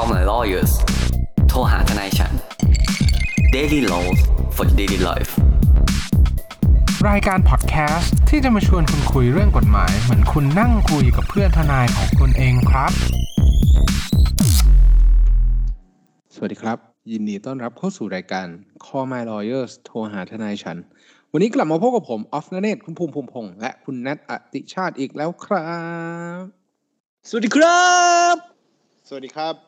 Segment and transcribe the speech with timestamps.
[0.00, 0.72] Call my lawyers
[1.48, 2.32] โทรหาทนายฉัน
[3.54, 4.18] Daily Laws
[4.56, 5.32] for daily life
[7.08, 12.92] รายการพอดแคสต์ที่จะมาชวนคุณคุยเรื่องกฎหมาย เหมือนคุณนั่งคุยกับเพื่อนทนายของคุณเองครับ
[16.34, 16.78] สวัสดีครับ
[17.12, 18.46] ยินดีต้อนรับเข้าสู่รายการ
[18.84, 20.76] Call My Lawyers โทรหาทนายฉัน
[21.32, 25.70] วันนี้กลับมาพบกับผม ออฟนเนตคุณภูมิภูมิพงษ์และคุณนัทอติชาติอีกแล้วครั
[26.40, 26.42] บ
[27.28, 27.86] สวัสดีครั
[28.34, 28.36] บ
[29.10, 29.65] สวัสดีครับ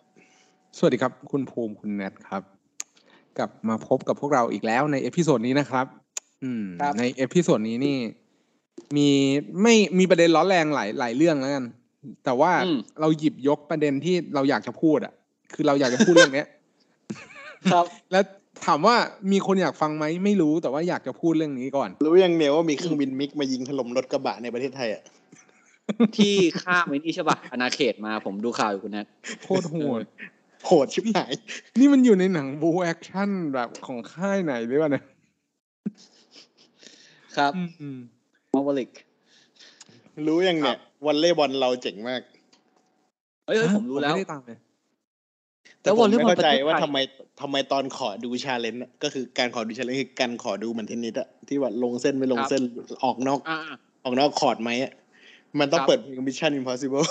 [0.77, 2.43] สวัสดีครับ คุณภูมิคุณแนทครับ
[3.39, 5.87] กลับมาพบกับพวกเราอีกแล้วใน episode นี้นะครับ
[6.45, 7.97] อืมครับใน episode นี้นี่
[8.97, 9.09] มี
[9.63, 11.67] ไม่มีประเด็นร้อนแรงหลายหลายเรื่องแล้วกัน
[12.25, 15.13] แต่ว่าอืมเราหยิบยกประเด็นที่เราอยากจะพูดอะ
[15.55, 16.49] คือเราอยากจะพูดเรื่องเนี้ย
[17.73, 18.25] ครับ แล้ว
[18.67, 18.97] ถามว่า
[19.33, 25.03] มีคนอยากฟังไหมไม่รู้แต่ว่าอยากจะพูดเรื่องนี้ก่อน รู้ยังเนี่ยว่ามีเครื่องบินมิกมายิงถล่มรถกระบะในประเทศไทยอะ
[26.17, 29.07] ที่ข้ามไว้นี่ใช่ป่ะอนาเขตมาผมดูข่าวอยู่คุณนัท
[29.43, 30.01] โคตรโหด
[30.71, 31.33] โหดชิบหาย
[31.79, 35.05] นี่มันอยู่ในหนังบูแอคชั่นแบบของค่ายไหนหรือวะเนี่ย
[37.37, 37.99] ครับอืม
[38.55, 38.91] มาวลิก
[40.27, 42.23] รู้ยังเนี่ยวันเล่บอลเราเจ๋งมาก
[43.47, 44.59] เฮ้ยเฮ้ยผมรู้แล้วไม่ได้ตามเลย
[45.83, 46.99] แต่แต่ผวอลมเลย์ไม่บอลเข้าใจประเทศว่าไทยทำไม
[47.41, 52.63] ทำไมตอนขอดูชาเลนจ์อะก็คือการขอดูชาเลนจ์คือการขอดูเหมือนเทนนิสอะที่ว่าลงเส้นไม่ลงเส้น
[53.05, 53.59] ออกนอกอ่า
[54.05, 54.93] ออกนอกคอร์ดไหมอะ
[55.59, 57.07] มันต้องครับเปิดเพลง Mission Impossible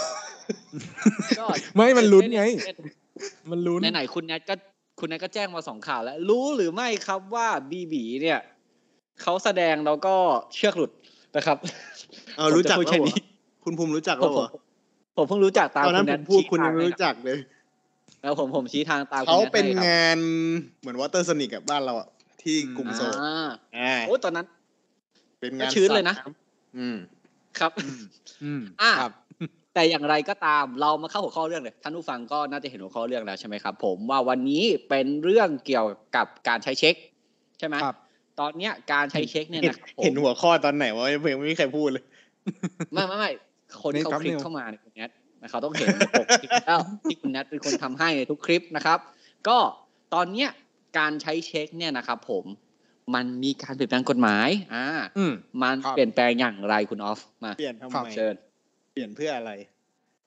[1.39, 2.43] ก็ไม่มันลุ้นไง
[3.49, 4.55] มันลุ้นไหนๆคุณนัทก็
[4.99, 8.39] คุณนัทก็แจ้งมาสองข่าวแล้ว รู้หรือไม่ครับว่าบีบีเนี่ย
[9.21, 10.15] เขาแสดงแล้วก็
[10.55, 10.91] เชือกหลุด
[11.35, 11.57] นะครับ
[12.37, 13.17] เอารู้จักผมจะพูดแล้วแค่เหรนี้อ
[13.63, 14.47] คุณภูมิรู้จักผแล้วมเหรอ
[15.17, 17.37] ผมเพิ่งรู้จักตามตอนนั้คุนณผนัทมพูดชี้คุณยังทาไม่ให้รู้จักเลย
[18.21, 20.19] แล้วผมผมชี้ทางตามคุณเขานัทเป็นให้ครับงาน
[20.79, 22.07] เหมือนวอเตอร์สนิกกับบ้านเราอะ
[22.41, 24.45] ที่กรุงโซลอ่าอ่าโอ้ตอนนั้น
[25.39, 26.97] เป็นงานก็ชื้นเลยนะสาดำอืม
[27.59, 27.71] ครับ
[28.43, 29.11] อืมอะครับ
[29.77, 36.95] แต่อย่างไรก็ตามเรามาเข้าหัวข้อเรื่องเลยท่านผู้ฟังก็น่าจะเห็นหัวข้อเรื่องแล้วใช่ไหมครับ ผมว่าวันนี้เป็นเรื่องเกี่ยวกับการใช้เช็ค
[37.59, 37.95] ใช่ไหมครับ
[38.39, 42.03] ตอนเนี้ยการใช้เช็คเนี่ยเห็นนะครับผมเห็นหัวข้อตอนไหนวะเพลงไม่มีใครพูดเลย
[42.93, 43.29] ไม่ไม่ไม่
[43.81, 45.09] คนในเขาคลิก thumbnail เข้ามาในคุณแนท
[45.41, 48.99] นะเขาต้องเห็นในปกคลิปแล้วที่คุณแนทเป็นคนทำให้ในทุกคลิปนะครับ
[49.47, 49.57] ก็
[50.13, 50.49] ตอนเนี้ย
[50.99, 52.45] การใช้เช็คเนี่ยนะครับผม
[53.15, 54.85] มันมีการเปลี่ยนแปลงกฎหมาย อ่า
[55.17, 58.35] อืมมันครับเปลี่ยนแปลงอย่างไรคุณออฟ มา เปลี่ยนทำครับไมเชิญ
[58.93, 59.51] เปลี่ยนเพื่ออะไร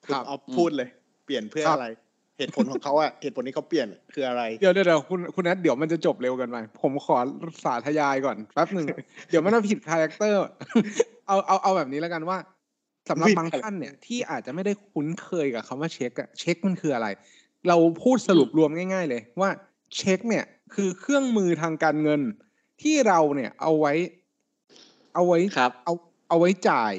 [0.05, 0.89] คคุณออฟพูดเลย
[1.25, 1.87] เปลี่ยนเพื่ออะไรครับ
[2.37, 7.17] เหตุผลของเขาอะเหตุผลที่เขาเปลี่ยนคืออะไรเดี๋ยวเดี๋ยวเดี๋ยวคุณคุณนัทเดี๋ยวมันจะจบเร็วเกินไปผมขอ
[7.63, 8.87] สาธยายก่อนแป๊บหนึ่ง
[9.29, 10.45] เดี๋ยวมันจะผิด character
[11.27, 12.37] เอาเอาเอาแบบนี้แล้วกันว่า
[13.09, 17.07] สำหรับผู้ฟังบางท่านเนี่ยที่อาจจะไม่ได้คุ้นเคยกับคำว่าเช็คอะเช็คมันคืออะไร
[17.67, 19.49] เราพูดสรุปรวมง่าย ๆ เลยว่า
[19.97, 22.21] เช็คเนี่ยคือเครื่องมือทางการเงิน
[22.81, 23.93] ที่เราเนี่ยเอาไว้
[25.13, 25.93] เอาไว้ครับเอา
[26.29, 26.93] เอาไว้จ่าย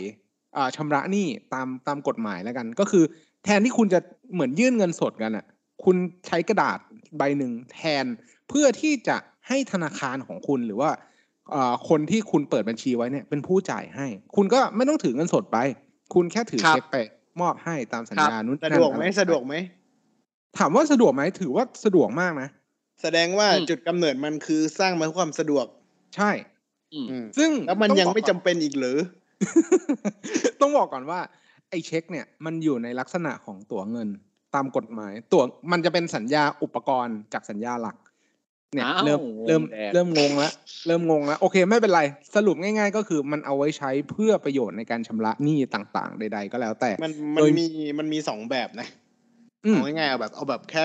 [0.56, 3.04] อ่าชำระหนี้ตามตามกฎหมายแล้วกัน ก็คือ
[3.44, 4.00] แทนที่คุณจะ
[4.34, 5.44] เหมือนยื่นเงินสดกันอะ
[5.84, 5.96] คุณ
[6.26, 6.78] ใช้กระดาษ
[7.18, 8.06] ใบหนึ่งแทน
[8.48, 9.16] เพื่อที่จะ
[9.48, 10.90] ให้ธนาคารของคุณหรือว่า
[11.54, 15.58] อ่าคนที่คุณเปิดบัญชีไว้เนี่ยเป็นผู้จ่ายให้ คุณก็ไม่ต้องถือเงินสดไป
[16.14, 16.96] คุณแค่ถือครับเช็คไป
[17.40, 19.54] มอบให้ตามสัญญานู้นสะนั่นดวกไหมอะไรสะดวกไหม
[20.58, 22.48] ถามว่าสะดวกไหมถือว่าสะดวกมากนะ
[23.02, 25.66] แสดงว่าอืมจุดกำเนิดมันคือสร้างมาเพื่อความสะดวก
[26.16, 26.30] ใช่
[26.92, 28.96] อืมอืมซึ่งแล้วมันต้องยังบอกไม่ก่จำอนเป็นอีกหรือ
[30.60, 31.20] ต้องบอกก่อนว่า
[31.70, 34.08] ไอ้เช็คเนี่ยมันอยู่ในลักษณะของตั๋วเงิน
[34.54, 35.42] ตามกฎหมาย ตั๋ว
[35.72, 37.97] มันจะเป็นสัญญาอุปกรณ์จากสัญญาหลัก
[38.75, 40.52] เนี่ยอ้าวเริ่มงงเริ่มแดงเริ่มงงแล้ว
[40.86, 42.02] เริ่มงงแล้วโอเค ไม่เป็นไร
[42.34, 47.66] สรุปง่าย ๆ ก็คือมันเอาไว้ใช้เพื่อประโยชน์ในการชำระหนี้ต่างๆ ใด ๆ ก็แล้วแต่ มันมันโดยมี
[47.98, 48.88] มันมีสองแบบนะ
[49.64, 50.84] อืมเอาง่ายๆเอาแบบเอาแบบแค่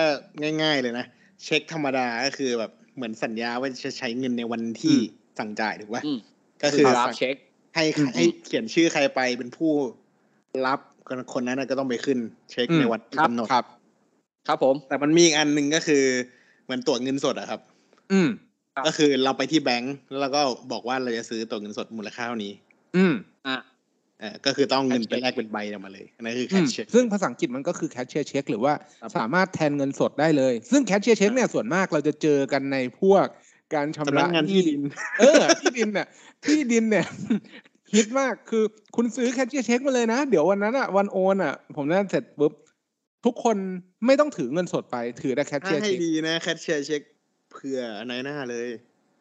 [0.62, 1.06] ง่าย ๆ เลยนะ
[1.44, 4.96] เช็คธรรมดาก็คือแบบเหมือนสัญญาว่าจะใช้เงินในวันที่
[5.38, 6.18] สั่งจ่ายถูกปะอืม
[6.62, 7.36] ก็คือรับสั่งเช็ค
[7.78, 9.72] ให้อืมให้เขียนชื่อใครไปเป็นผู้
[10.66, 12.18] รับคนคนนั้นนะก็ต้องไปขึ้น
[12.50, 13.64] เช็คอืมในวันที่ครับกำหนดครับ
[14.48, 16.04] ครับผม แต่มันมีอีกอันหนึ่งก็คือ
[16.64, 17.60] เหมือนตั๋วเงินสดอะครับ
[18.12, 18.28] อืม
[18.74, 22.52] ครับก็คือเราไปที่แบงก์แล้วเราก็บอกว่าเราจะซื้อตั๋วเงินสดมูลค่าเท่านี้
[22.96, 23.14] อืม
[23.48, 23.58] อะ
[24.20, 33.26] เออก็คือต้องเอาเงิน Cash ไป check แลกเป็นใบออกมาเลยอันนั้นคือแคอืชมเช็คซึ่งภาษาอังกฤษมันก็คือแคชเชียร์เช็คหรือว่าครับสามารถแทนเงินสดได้เลย ซึ่งแคชเชียร์เช็คเนี่ยส่วนมากเราจะเจอกันในพวก
[33.74, 34.80] การชำสำระนักงานที่ดิน
[35.20, 36.06] เออ ที่ดินเนี่ย
[36.46, 37.06] ที่ดินเนี่ย
[37.94, 38.64] ฮิตมากคือ
[38.96, 42.52] คุณซื้อแคชเชียร์เช็คมาเลยนะ เดี๋ยววันนั้นอะวันโอนอะ ผมนั่นเสร็จปุ๊บ
[43.24, 43.56] ทุกคน
[44.06, 47.02] ไม่ต้องถือเงินสดไปถือแต่แคชเชีถ้ายร์ให้เช็คดีนะแคชเชียร์เช็ค
[47.52, 48.68] เผื่อในหน้าเลย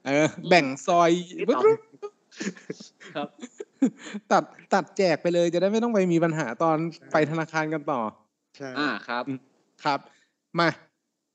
[0.08, 1.64] เออ แบ่งซอยนี่ตอบ
[3.16, 3.28] ครับ
[4.32, 4.44] ตัด
[4.74, 6.78] ตัดแจกไปเลยจะได้ไม่ต้องไปมีปัญหาตอน
[7.14, 8.02] ไปธนาคารกันต่อ
[8.58, 9.24] ใช่อ่าครับ
[9.84, 10.00] ครับ
[10.60, 10.70] มา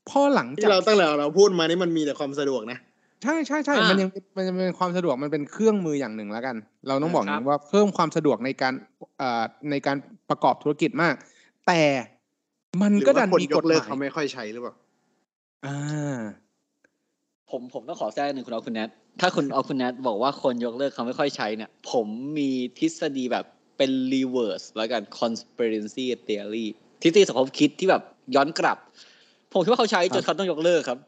[0.09, 2.79] พอหลังที่จากเราตั้งแต่เราพูดมานี่มันมีแต่ความสะดวกนะ
[3.23, 6.57] ใช่ใช่ใช่อ่ามัมันยังมันยังเป็นความสะดวกมันเป็นเครื่องมืออย่างหนึ่งแล้วกัน
[6.89, 8.75] เราต้องบอกอครัย่างบนี้ว่าเพิ่มความสะดวกในการ
[9.19, 9.97] เอ่อในการ
[10.31, 11.15] ประกอบธุรกิจมาก
[11.67, 11.81] แต่
[12.83, 14.75] มันหรือก็ว่าดันคนมียกกฎหเลิกมายเขาไม่ค่อยใช้หรือเปล่า
[15.67, 16.19] อ่า
[17.51, 18.89] ผมผมต้องขอแทรกหนึ่งคุณเอาคุณแนท
[19.21, 22.07] ถ้าคุณเอาคุณแนทบอกว่าคนยกเลิกเขาไม่ค่อยใช้เนี่ย ผม
[22.39, 23.45] มีทฤษฎีแบบ
[23.77, 26.67] เป็น reverse แล้วกัน conspiracy theory
[27.03, 28.03] ทฤษฎีสมคบคิดที่แบบ
[28.35, 28.79] ย้อนกลับ
[29.53, 30.99] ผมคิดว่าเขาใช้จนเขาต้องยกเลิกครับ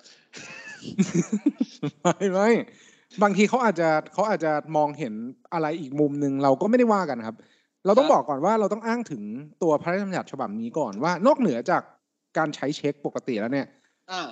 [2.02, 2.50] ไม่ไม่
[3.22, 5.14] บางทีเขาอาจจะเขาอาจจะมองเห็น
[5.52, 7.36] อะไรอีกมุมหนึ่งเราก็ไม่ได้ว่ากันครับ
[7.86, 9.22] เราต้องครับบอกก่อนว่าเราต้องอ้างถึง
[9.62, 11.82] ตัวพระราชบัญญัติฉบับนี้ก่อนว่านอกเหนือจาก
[12.38, 13.66] การใช้เช็คปกติแล้วเนี่ย
[14.10, 14.22] อ่า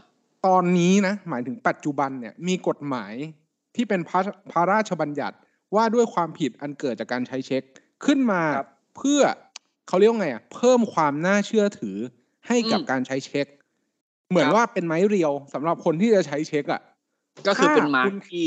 [0.47, 3.15] ตอนนี้นะหมายถึงปัจจุบันเนี่ยมีกฎหมาย
[3.77, 4.21] ที่เป็นพระ
[4.53, 5.37] พระราชบัญญัติ
[5.75, 7.63] ว่าด้วยความผิดอันเกิดจากการใช้เช็ค
[8.05, 9.21] ขึ้นมาครับเพื่อ
[9.89, 11.97] เขาเรียกว่าไงอะเพิ่มความน่าเชื่อถือ
[12.47, 13.47] ให้กับอืมการใช้เช็ค
[14.33, 16.81] เหมือนครับว่าเป็นไม้เรียวสำหรับคนที่จะใช้เช็คอะ
[17.47, 18.47] ก็คือเป็นไม้ถ้าคุณที่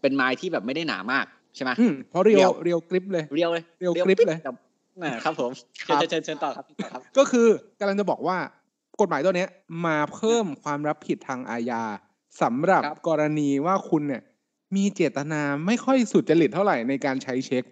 [0.00, 4.50] เป็นไม้ที่แบบไม่ได้หนามากใช่ไหมอืมเพราะเรียเรีวยวเรียวกริปเลยเรียวเลยเรียวปิ๊บกริปเลยแต่
[5.02, 5.50] อ่าครับผม
[5.86, 7.46] ครับเชิญเชิญเชิญต่อครับครับก็คือ
[7.78, 8.38] กำลังจะบอกว่า
[9.00, 9.48] กฎหมายตัวเนี้ย
[9.86, 11.82] มาเพิ่มความรับผิดทางอาญา
[12.42, 14.22] สำหรับครับกรณีว่าคุณเนี่ย
[14.76, 17.64] มีเจตนาไม่ค่อยสุจริตเท่าไหร่ในการใช้เช็ค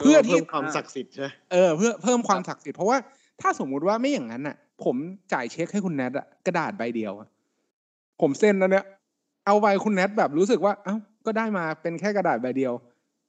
[0.00, 2.98] เพื่อที่เพิ่มความศักดิ์สิทธิ์ใช่ไหมเออเพื่อเพิ่มความศักดิ์สิทธิ์เพราะว่า
[3.40, 4.96] ถ้าสมมุติว่าไม่อย่างนั้นน่ะ ผม
[5.32, 7.28] จ่ายเช็คให้คุณแนทอะกระดาษใบเดียวอะ
[8.20, 8.84] ผมเซ็นแล้วเนี่ย
[9.46, 10.96] เอาไว้คุณแนทแบบรู้สึกว่า เอ้า
[11.26, 12.72] ก็ได้มาเป็นแค่กระดาษใบเดียว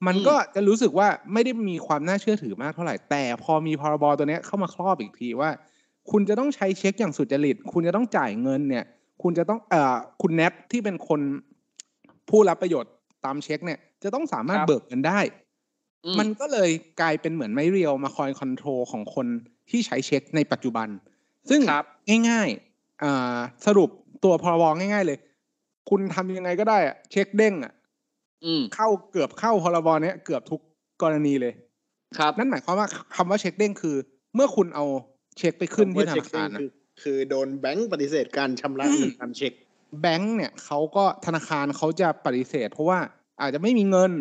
[0.07, 5.49] มันก็จะรู้สึกว่าไม่ได้มีความน่าเชื่อถือมากเท่าไหร่ แต่พอมีพรบตัวเนี้ยเข้ามาครอบอีกทีว่า
[6.11, 8.85] คุณจะต้องใช้เช็คอย่างสุจริต คุณจะต้องจ่ายเงินเนี่ย
[9.23, 11.21] คุณจะต้องเอ่อคุณแนทที่เป็นคน
[12.29, 12.93] ผู้รับประโยชน์
[13.25, 15.19] ตามเช็คเนี่ย จะต้องสามารถครับเบิกเงินได้
[16.05, 16.69] อืม มันก็เลย
[17.01, 19.27] กลายเป็นเหมือนไม้เรียวมาคอย control ของคน
[19.69, 20.87] ที่ใช้เช็คในปัจจุบัน
[21.49, 21.85] ซึ่งครับ
[22.29, 23.89] ง่ายๆอ่าสรุป
[24.23, 25.17] ตัวพรบง่าย ๆ เลย
[25.89, 27.73] คุณทำยังไงก็ได้อะเช็คเด้งอะ
[28.45, 30.61] อืมเข้าเกือบเข้าพรบเนี้ยเกือบทุก
[31.01, 31.53] กรณีเลย
[32.17, 33.95] ครับ นั่นหมายความว่าคำว่าเช็คเด้งคือ
[34.35, 34.85] เมื่อคุณเอา
[35.37, 36.71] เช็คไปขึ้นที่ธนาคคารคืออะ
[37.01, 39.53] คือโดนแบงก์ปฏิเสธการชำระอืมเงินตามเช็ค
[40.01, 42.99] แบงก์เนี่ยเขาก็ธนาคารเขาจะปฏิเสธ เพราะว่า
[43.41, 44.11] อาจจะไม่มีเงิน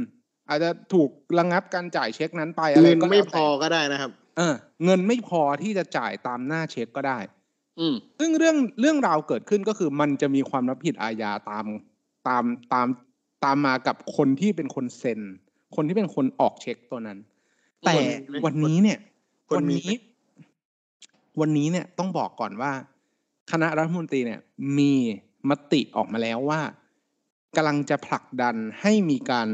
[0.48, 4.54] อาจจะถูกระงับการจ่ายเช็คนั้นไปอะไรเงินก็ไม่แล้วพแต่อก็ได้นะครับ เออ
[4.84, 7.18] เงินไม่พอที่จะจ่ายตามหน้าเช็คก็ได้
[7.80, 11.64] อืมซึ่งเรื่องเรื่องราวเกิดขึ้นก็คือมันจะมีความรับผิดอาญาตาม
[12.28, 12.86] ตามตาม
[13.44, 15.20] ตามมากับคนที่เป็นคนเซ็น
[15.76, 17.18] คนที่เป็นคนออกเช็คตัวนั้น
[17.86, 18.98] แต่คนวันนี้เนี่ย
[19.48, 19.96] คนวันมีนี้
[21.40, 22.72] วันนี้เนี่ยต้องบอกก่อนว่า
[23.50, 24.40] คณะรัฐมนตรีเนี่ย
[24.78, 24.92] มี
[25.50, 26.60] มติออกมาแล้วว่า
[27.56, 29.48] กำลังจะผลักดันให้มีการ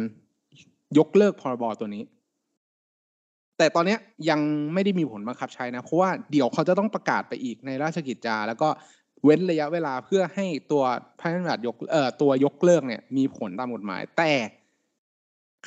[0.99, 2.05] ยกเลิกพรบตัวนี้
[3.63, 4.01] แต่ตอนเนี้ย
[4.31, 4.41] ยัง
[4.75, 8.69] ไม่ได้มีผลบังคับใช้นะ เพราะว่าเดี๋ยวเขาจะต้องประกาศไปอีกในราชกิจจา แล้วก็
[9.25, 10.83] เว้นระยะเวลาเพื่อให้ตัว
[11.21, 14.33] พระราชบัญญัติยกเอ่อตัวยกเลิกเนี่ยมีผลตามกฎหมาย แต่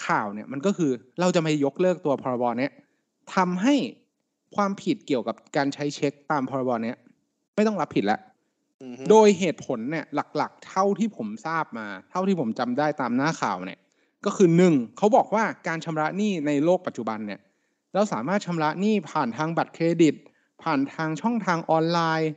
[0.05, 2.71] ข่าวเนี่ยมันก็คือเราจะไม่ยกเลิกตัวพรบเนี้ย
[3.35, 3.75] ทำให้
[4.55, 6.97] ความผิดเกี่ยวกับการใช้เช็คตามพรบเนี้ย
[7.55, 8.19] ไม่ต้องรับผิดแล้ว
[8.83, 10.05] อือฮึโดยเหตุผลเนี่ย
[10.37, 13.79] หลักๆ เท่าที่ผมทราบมา เท่าที่ผมจำได้ตามหน้าข่าวเนี่ย
[14.25, 17.39] ก็คือหนึ่งเขาบอกว่าการชำระหนี้ในโลกปัจจุบันเนี่ย
[17.95, 20.15] เราสามารถชำระหนี้ผ่านทางบัตรเครดิต
[20.63, 22.31] ผ่านทางช่องทางออนไลน์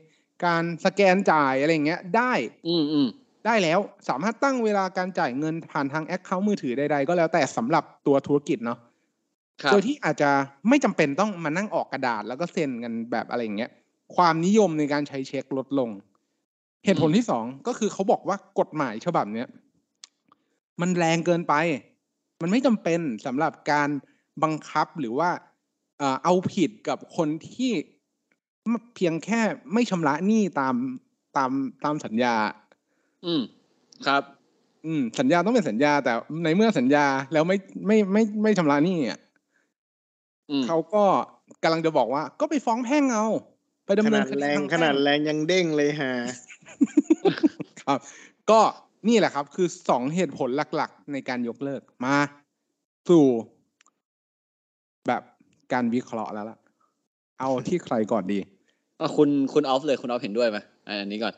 [0.44, 2.32] การสแกนจ่ายอะไรอย่างเงี้ยได้
[2.68, 3.08] อืมอืม
[3.46, 3.78] ได้แล้ว
[4.08, 8.78] สามารถตั้งเวลาการจ่ายเงินผ่านทางแอคเคาท์มือถือใดๆก็แล้วแต่สำหรับตัวธุรกิจเนาะ
[9.62, 10.30] ครับโดยที่อาจจะ
[10.68, 13.70] ไม่จำเป็นต้องมานั่งออกกระดาษแล้วก็เซ็นกันแบบอะไรอย่างเงี้ย
[14.16, 15.90] ความนิยมในการใช้เช็คลดลง
[16.84, 19.48] เหตุผลที่สองก็คือเขาบอกว่ากฎหมายฉบับเนี้ย
[20.80, 21.54] มันแรงเกินไป
[22.42, 23.88] มันไม่จำเป็นสำหรับการ
[24.42, 25.47] บังคับหรือว่าเอ่อ
[26.24, 27.72] เอาผิดกับคนที่
[28.94, 29.40] เพียงแค่
[29.72, 30.74] ไม่ชำระหนี้ตาม
[31.36, 31.50] ตาม
[31.84, 32.34] ตามสัญญา
[33.26, 33.42] อืม
[34.06, 34.22] ครับ
[34.86, 36.12] อืม สัญญาต้องเป็นสัญญา แต่
[36.44, 39.20] ในเมื่อสัญญาแล้วไม่ไม่ไม่ไม่ชำระหนี้อะ
[40.50, 41.04] อืมเขาก็
[41.62, 43.26] กำลังจะบอกว่า ก็ไปฟ้องแพ่งเอา
[43.86, 46.12] ไปดำขเนินานดคดีแรงทางขแพ่นาดแรงยังเด้งเลยฮะ
[47.82, 47.98] ครับ
[48.50, 48.60] ก็
[49.08, 52.16] นี่แหละครับ คือสองเหตุผลหลัก ๆ ในการยกเลิกมา
[53.08, 53.57] สู่แบบ
[55.72, 56.58] การวิเคราะห์แล้วล่ะ
[57.40, 58.38] เอาที่ใครก่อนดี
[59.00, 60.58] อะคุณคุณออฟเลยคุณออฟเห็นด้วยไหม
[60.88, 61.34] อะอันนี้ก่อน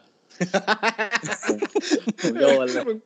[2.22, 2.99] ผมโยนเลยมึง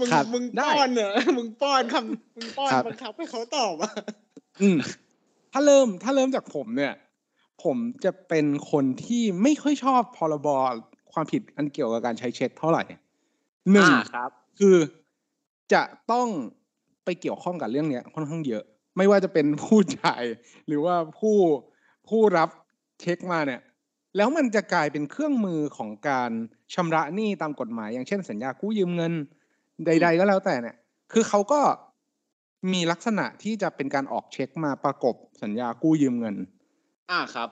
[0.00, 3.90] มึงครับมึงได้ป้อนเหรอมึงป้อนคำมึงป้อนครับบังคับให้เขาตอบอะ
[4.60, 4.78] อืม
[5.52, 6.92] ถ้าเริ่มถ้าเริ่มจากผมเนี่ย
[7.64, 10.48] ผมจะเป็นคนที่ไม่ค่อยชอบพรบ
[11.12, 12.82] ความผิดอันเกี่ยวกับการใช้เช็คเท่าไหร่
[13.70, 14.76] หนึ่งอ่าครับ คือ
[15.72, 15.82] จะ
[16.12, 16.28] ต้อง
[17.04, 18.64] ไปเกี่ยวข้องกับเรื่องเนี้ยค่อนข้างเยอะ
[18.98, 20.24] ไม่ว่าจะเป็นผู้จ่าย
[20.66, 21.36] หรือว่าผู้
[22.08, 22.48] ผู้รับ
[23.00, 23.60] เช็คมาเนี่ย
[24.16, 26.30] แล้วมันจะกลายเป็นเครื่องมือของการ
[26.74, 29.12] ชำระหนี้ตามกฎหมาย อย่างเช่นสัญญากู้ยืมเงิน
[29.86, 30.76] ใด ๆ ก็แล้วแต่เนี่ย
[31.12, 31.60] คือเขาก็
[32.72, 36.36] มีลักษณะที่จะเป็นการออกเช็คมาประกบสัญญากู้ยืมเงิน
[37.10, 37.48] อ่าครับ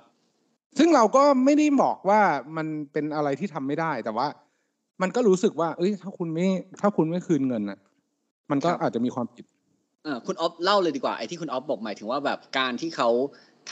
[0.78, 2.20] ซึ่งเราก็ไม่ได้บอกว่า
[2.56, 4.28] มันเป็นอะไรที่ทำไม่ได้แต่ว่า
[5.02, 6.46] มันก็รู้สึกว่า เอ้ย ถ้าคุณไม่
[6.80, 7.78] ถ้าคุณไม่คืนเงินอะ
[8.50, 9.55] มันก็ครับอาจจะมีความผิดอ่า
[10.26, 13.10] คุณออฟเล่าเลยดีกว่าไอ้ที่คุณออฟบอกหมายถึงว่าแบบการที่เขา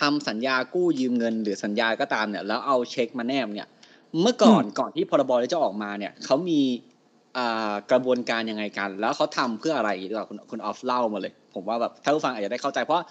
[0.00, 3.68] ทำสัญญากู้ยืมเงิน หรือสัญญาก็ตามเนี่ย แล้วเอาเช็คมาแนบเนี่ย
[4.20, 6.60] เมื่อก่อนก่อนที่พรบนี้จะออกมาเนี่ยเขามี
[7.36, 13.04] อ่ากระบวนการยังไงกัน แล้วเขาทำเพื่ออะไรดีกว่าคุณคุณออฟเล่ามาเลย ผมว่าแบบถ้าผู้ฟังอาจจะได้เข้าใจเพราะ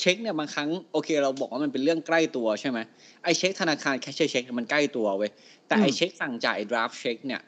[0.00, 2.78] เช็คเนี่ยบางครั้งโอเค เราบอกว่ามันเป็นเรื่องใกล้ตัวใช่ไหม
[3.24, 5.30] ไอ้เช็คธนาคารแคชเชียร์เช็คมันใกล้ตัวเว้ย
[5.68, 7.40] แต่ไอ้อืมเช็คสั่งจ่าย draft เช็คเนี่ย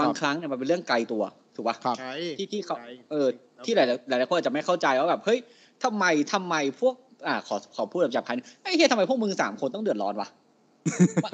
[0.00, 1.22] บางครั้งเนี่ยมันเป็นเรื่องไกลตัว
[1.60, 3.26] ถูกปะครับใช่ที่ที่เขาใช่เออ
[3.64, 5.38] ที่หลายหลายหลายคนอาจจะไม่เข้าใจว่าแบบเฮ้ย
[5.84, 6.94] ทำไมทำไมพวก
[7.26, 10.28] อ่าขอขอพูดแบบจับพันไอ้เฮียทำไมพวกมึงสามคนต้องเดือดร้อนวะ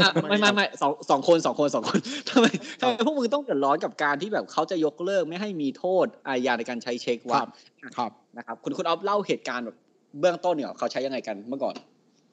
[0.02, 1.98] อะไม่ไม่ไม่สองสองคนสองคนสองคน
[2.30, 2.46] ทำไม
[2.80, 7.48] ทำไมพวกมึงต้องเดือดร้อนกับการที่แบบเขาจะยกเลิกไม่ให้มีโทษอาญาในการใช้เช็คครัวะบ
[7.96, 9.76] ครับนะครับคุณคุณออฟเล่าเหตุการณ์แบบ
[10.20, 11.74] เบื้องต้นเนี่ยเขาใช้ยังไงกันเมื่อก่อน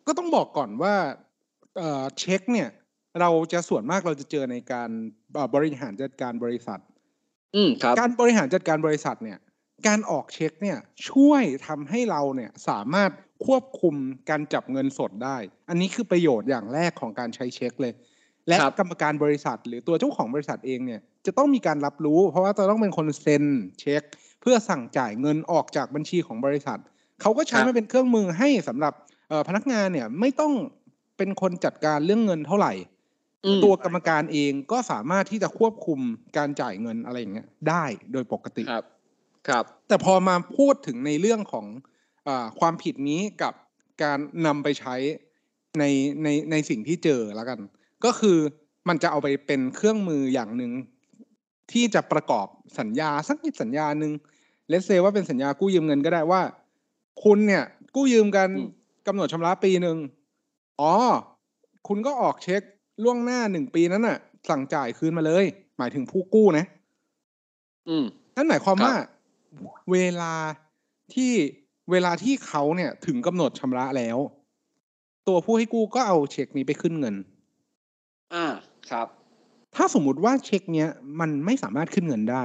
[0.07, 0.95] ก็ต้องบอกก่อนว่า
[1.77, 2.69] เอ่อเช็คเนี่ย
[3.21, 4.89] เราจะส่วนมากเราจะเจอในการ
[5.33, 6.79] เอ่อบริหารจัดการบริษัท
[7.55, 9.39] อืมครับการบริหารจัดการบริษัทเนี่ย
[9.88, 10.77] การออกเช็คเนี่ย
[11.10, 13.12] ช่วยทำให้เราเนี่ยสามารถ
[13.45, 13.95] ควบคุม
[14.29, 15.38] การจับเงินสดได้
[15.69, 17.93] อันนี้คือประโยชน์อย่างแรกของการใช้เช็คเลย
[18.50, 23.45] และครับกรรมการบริษัท หรือตัวเจ้าของบริษัทเองเนี่ยจะต้องมีการรับรู้ เพราะว่าจะต้องเป็นคนเซ็น
[23.79, 24.03] เช็ค
[24.41, 26.79] เพื่อสั่งจ่ายเงินออกจากบัญชีของบริษัท
[27.22, 28.93] เขาก็ใช้มาเป็นเครื่องมือให้สำหรับ
[29.29, 30.53] เอ่อพนักงานเนี่ยไม่ต้อง
[31.17, 32.92] เป็นคนจัดการเรื่องเงินเท่าไหร่อืม
[33.63, 36.00] ตัวกรรมการเองก็สามารถที่จะควบคุม
[36.38, 38.85] การจ่ายเงินอะไรอย่างเงี้ยได้โดยปกติครับ
[39.47, 41.65] ครับ แต่พอมาพูดถึงในเรื่องของ
[42.27, 43.53] อาความผิดนี้กับ
[44.03, 44.95] การนำไปใช้
[45.79, 45.83] ใน
[46.23, 47.59] ในในสิ่งที่เจอแล้วกัน
[48.05, 48.38] ก็คือ
[48.88, 50.71] มันจะเอาไปเป็นเครื่องมืออย่างหนึ่ง
[51.71, 52.47] ที่จะประกอบ
[52.79, 54.13] สัญญาสักนิดสัญญาหนึ่ง
[54.69, 56.41] เลสเซว่าเป็นสัญญากู้ยืมเงินก็ได้ว่า
[57.23, 57.63] คุณเนี่ย
[57.95, 58.69] กู้ยืมกันอืม
[59.07, 59.97] กำหนดชำระปีหนึ่ง
[60.81, 60.93] อ๋อ
[61.88, 62.62] คุณก็ออกเช็ค
[63.03, 64.17] ล่วงหน้าหนึ่งปีนั้นน่ะ
[64.50, 65.45] สั่งจ่ายคืนมาเลย
[65.77, 66.65] หมายถึงผู้กู้นะ
[67.89, 68.95] อืมนั่นหมายความครับว่า
[69.91, 70.33] เวลา
[71.13, 71.31] ที่
[71.91, 74.17] เวลาที่เขาเนี่ยถึงกำหนดชำระแล้ว
[75.27, 77.15] ตัวผู้ให้กู้ก็เอาเช็คนี้ไปขึ้นเงิน
[78.33, 78.45] อ่า
[78.89, 79.07] ครับ
[79.75, 82.43] ถ้าสมมุติว่าเช็คเนี้ยมันไม่สามารถขึ้นเงินได้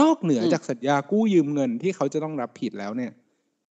[0.00, 3.12] นอกเหนืออืมจากสัญญากู้ยืมเงินที่เขาจะต้องรับผิดแล้วเนี่ย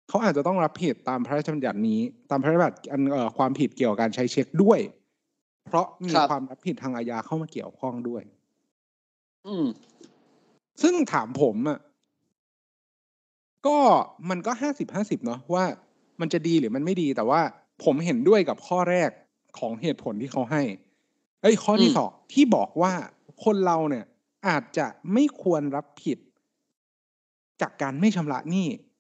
[0.10, 4.80] เขาอาจจะต้องรับผิดตามพระราชบัญญัตินี้ ตามพระราชบัญญัติอันเอ่อความผิดเกี่ยวกับการใช้เช็คด้วย
[5.66, 8.24] เพราะมีความรับผิดทางอาญาเข้ามาเกี่ยวข้องด้วย
[9.48, 9.66] อืม
[10.82, 11.80] ซึ่งถามผมอะ
[13.68, 13.78] ก็
[14.30, 15.66] มันก็ห้าสิบห้าสิบเนาะว่า
[16.22, 17.42] มันจะดีหรือมันไม่ดีแต่ว่า
[17.84, 19.10] ผมเห็นด้วยกับข้อแรก
[19.60, 20.62] ของเหตุผลที่เขาให้
[21.42, 22.94] เอ้ยข้อที่อืมสองที่บอกว่า
[23.44, 24.06] คนเราเนี่ย
[24.48, 26.18] อาจจะไม่ควรรับผิด
[27.62, 28.91] จากการไม่ชำระหนี้อืม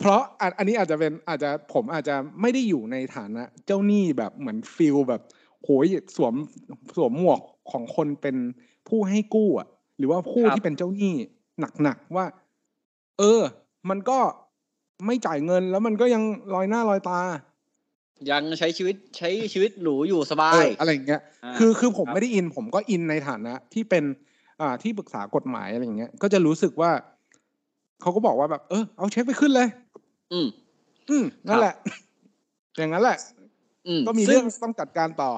[0.00, 5.22] เพราะอันอันนี้อาจจะเป็นอาจจะผมอาจจะไม่ได้อยู่ในฐานะ เจ้าหนี้แบบเหมือนฟิลแบบ
[5.64, 6.34] โหยสวม
[6.96, 7.40] สวมหมวก
[7.70, 8.36] ของคนเป็น
[8.88, 11.12] ผู้ให้กู้อะ หรือว่าผู้ครับที่เป็นเจ้าหนี้
[11.82, 12.26] หนักๆว่า
[13.18, 13.40] เออ
[13.90, 14.18] มันก็
[15.06, 16.22] ไม่จ่ายเงินแล้วมันก็ยัง
[16.54, 17.20] ลอยหน้าลอยตา
[18.30, 24.04] ยังใช้ชีวิตใช้ชีวิตหรูอยู่สบาเอยออะไรอย่างเงี้ยาคือคือผมครับไม่ได้อิน ผมก็อินในฐานะที่เป็น
[24.60, 26.90] อ่าที่ปรึกษากฎหมายอะไรอย่างเงี้ย ก็จะรู้สึกว่า
[28.00, 29.68] เขาก็บอกว่าแบบเออเอาเช็คไปขึ้นเลย
[30.32, 30.46] อืม
[31.10, 31.74] อืมนั่นแหละ
[32.78, 33.18] อย่างนั้นแหละ
[33.86, 35.30] อืมก็มีซึ่เรื่องต้องจัดการต่อ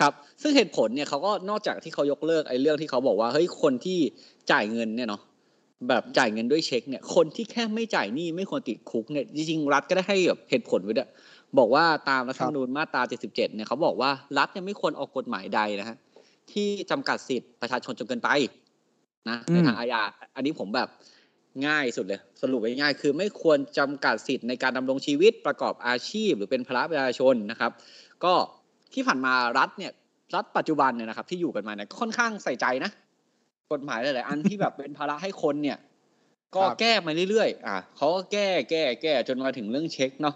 [0.00, 3.98] ครับ ซึ่งเหตุผลเนี่ยเขาก็นอกจากที่เขายกเลิกไอ้เรื่องที่เขาบอกว่าเฮ้ยคนที่
[4.50, 5.22] จ่ายเงินเนี่ยเนาะ
[5.88, 11.10] แบบจ่ายเงินด้วยเช็คเนี่ย คนที่แค่ไม่จ่ายหนี้ไม่ควรติดคุกเนี่ยจริงๆรัฐก็ได้ให้แบบเหตุผลไว้ด้วย
[11.58, 15.96] บอกว่าตามรัฐธรรมนูญมาตรา 77 เนี่ยเขาบอกว่ารัฐเนี่ยไม่ควรออกกฎหมายใดนะฮะ
[16.52, 18.28] ที่จำกัดสิทธิประชาชนจนเกินไป
[19.28, 20.02] นะอืมในทางอาญา
[20.36, 20.88] อันนี้ผมแบบ
[21.66, 27.72] ง่ายสุดเลย สรุปไว้ง่ายคือไม่ควรจำกัดสิทธิ์ในการดำรงชีวิตประกอบอาชีพ หรือเป็นภาระประชาชนนะครับ
[28.24, 28.34] ก็
[28.94, 29.92] ที่ผ่านมารัฐเนี่ย
[30.34, 32.90] รัฐปัจจุบันเนี่ยนะครับ ที่อยู่กันมาเนี่ยก็ค่อนข้างใส่ใจนะ
[33.72, 35.78] กฎหมายหลายๆอันที่แบบเป็นภาระให้คนเนี่ย
[36.56, 40.34] ก็ครับแก้มาเรื่อยๆอ่าเขาก็แก้แก้แก้จนมาถึงเรื่องเช็คเนาะ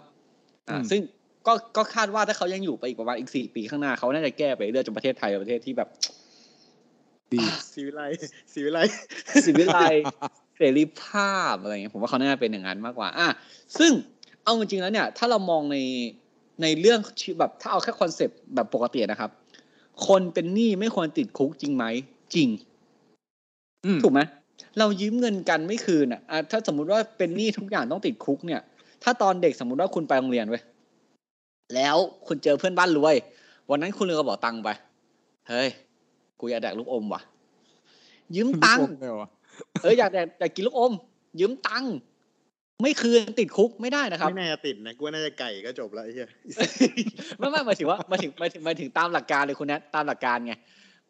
[0.69, 1.01] อ่าอืมซึ่ง
[1.47, 5.89] ก็ก็คาดว่าถ้าเขายังอยู่ไปอีกประมาณอีกสี่ปีข้างหน้าเขาน่าจะแก้ไปเรื่อยจนประเทศไทยเป็นประเทศที่แบบ
[7.33, 7.39] ดี
[7.73, 8.01] สีวิไล
[8.53, 8.79] สีวิไล
[9.45, 9.79] สิวิไล
[10.57, 13.27] เสรีภาพอะไรเงี้ยผมว่าเขาน่าจะเป็นอย่างนั้นมากกว่า อะ
[13.77, 13.91] ซึ่ง
[14.43, 15.77] เอาจริงๆแล้วเนี่ย ถ้าเรามองใน
[16.61, 19.31] ในเรื่องชีวิตแบบถ้าเอาแค่ concept แบบปกตินะครับ
[20.07, 21.85] คนเป็นหนี้ไม่ควรติดคุกจริงไหม
[22.35, 22.49] จริง
[23.85, 24.21] อืมถูกไหม
[24.79, 28.61] เรายืมเงินกันไม่คืนอะอะถ้าสมมุติว่าเป็นหนี้ทุกอย่างต้องติดคุกเนี่ย
[29.03, 30.63] ถ้าตอนเด็กสมมุติว่าคุณไปโรงเรียนเว้ย
[31.75, 31.97] แล้ว
[32.27, 33.15] คุณเจอเพื่อนบ้านรวย
[33.69, 34.69] วันนั้นคุณลืมกระเป๋าตังค์ไป
[35.49, 35.69] เฮ้ย
[36.39, 37.21] กูอยากแดกลูกอมว่ะ
[38.35, 38.85] ยืมตังค์
[39.85, 40.93] เลยวะเอออยากแดกอยากกินลูกอม
[41.39, 41.95] ยืมตังค์
[42.81, 46.29] ไม่คืนติดคุกไม่ได้นะครับ ไม่น่าจะติดนะกูว่าน่าจะไก่ก็จบแล้วไอ้เหี้ย
[47.37, 50.53] ไม่ไม่หมายถึงว่าหมายถึงหมายถึงหมายถึงตามหลักการเลยคุณแนทตามหลักการไง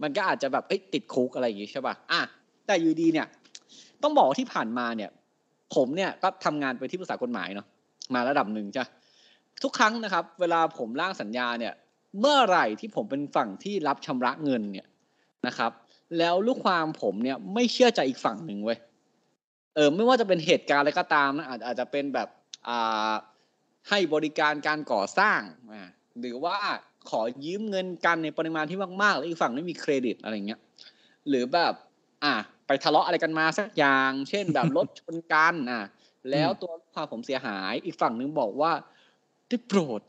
[0.01, 2.21] มันก็อาจจะแบบเอ้ยติดคุกอะไรอย่างงี้ใช่ป่ะอะ
[2.67, 3.27] แต่อยู่ดีเนี่ย
[4.03, 5.09] ต้องบอกว่าที่ผ่านมาเนี่ย
[5.75, 7.67] ผมเนี่ยก็ทำงานไปนที่ปรึกษากฎหมายเนาะ
[8.13, 8.83] มาระดับหนึ่งจ้ะ
[9.63, 11.73] ทุกครั้งนะครับ เวลาผมร่างสัญญาเนี่ย
[12.19, 14.87] เมื่อไหร่ที่ผมเป็นฝั่งที่รับชำระเงินเนี่ย
[15.47, 15.71] นะครับ
[16.19, 18.77] แล้วลูกความผมเนี่ยไม่เชื่อใจอีกฝั่งหนึ่งเว้ย
[19.75, 22.27] เออไม่ว่าจะเป็นเหตุการณ์อะไรก็ตามนะอาจอาจจะเป็นแบบ
[22.67, 23.13] อ่า
[23.89, 25.39] ให้บริการการก่อสร้าง
[25.71, 25.83] อ่า
[26.19, 26.57] หรือว่า
[27.09, 30.59] ขอยืมเงินกันในปริมาณที่มากๆแล้วอีกฝั่งไม่มีเครดิตอะไรเงี้ย
[31.29, 31.73] หรือแบบ
[32.23, 32.33] อะ
[32.67, 35.81] ไปทะเลาะอะไรกันมาสักอย่าง เช่นแบบรถชนกันอะ
[36.31, 38.71] แล้วตัวความผมเสียหาย อีกฝั่งนึงบอกว่า
[39.47, 40.01] ได้โปรด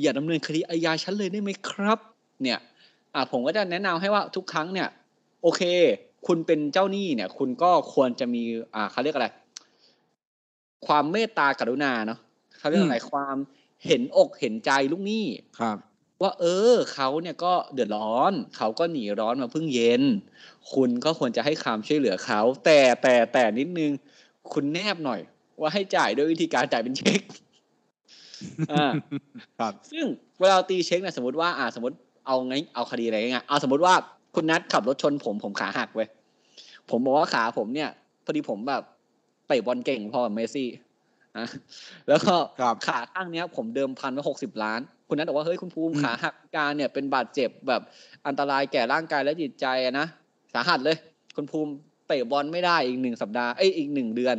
[0.00, 1.98] อย่าดำเนินคดีอาญาฉันเลยได้ไหมครับ
[2.42, 2.58] เนี่ย
[3.14, 4.88] อะผมก็จะแนะนำให้ว่าทุกครั้งเนี่ย
[5.46, 5.64] โอเค
[6.26, 8.42] คุณเป็นเจ้าหนี้เนี่ย คุณก็ควรจะมี
[8.74, 9.28] อ่าเขาเรียกอะไร
[10.86, 12.18] ความเมตตากรุณาเนาะ
[12.58, 13.36] เขาเรียกอะไรความ
[13.86, 15.26] เห็นอกเห็นใจลูกหนี้
[15.58, 15.76] ครับ
[16.22, 20.02] ว่า เออเขาเนี่ยก็เดือดร้อน เขาก็หนีร้อนมาเพิ่งเย็น
[20.74, 23.90] คุณก็ควรจะให้ความช่วยเหลือเขา แต่แต่แต่นิดนึง
[24.52, 25.20] คุณแนบหน่อย
[25.60, 27.20] ว่าให้จ่ายด้วยวิธีการจ่ายเป็นเช็ค
[28.72, 28.86] อ่า
[29.58, 30.04] ครับ ซึ่ง
[30.40, 33.94] เวลาตีเช็คเนี่ยสมมติว่า อ่า สมมติเอาไงเอาคดีอะไรง่ายๆเอาสมมติว่า
[34.36, 36.08] คุณนัดขับรถชนผมผมขาหักเว้ย
[36.90, 37.90] ผมบอกว่าขาผมเนี่ย
[38.24, 38.82] พอดีผมแบบ
[39.48, 40.68] เตะบอลเก่งพอกับเมสซี่
[41.36, 41.46] อะ
[42.08, 47.82] แล้วก็ครับขาข้างเนี้ย ผมเดิมพันไว้หกสิบล้าน คุณนัทบอกว่าเฮ้ยคุณภูมิอืมขาหักพิการเนี่ยเป็นบาดเจ็บแบบ
[48.26, 50.06] อันตรายแก่ร่างกายและจิตใจอะนะ
[50.54, 50.96] สาหัสเลย
[51.36, 51.72] คุณภูมิ
[52.08, 54.36] เตะบอลไม่ได้อีกหนึ่งสัปดาห์เอ้ยอีกหนึ่งเดือน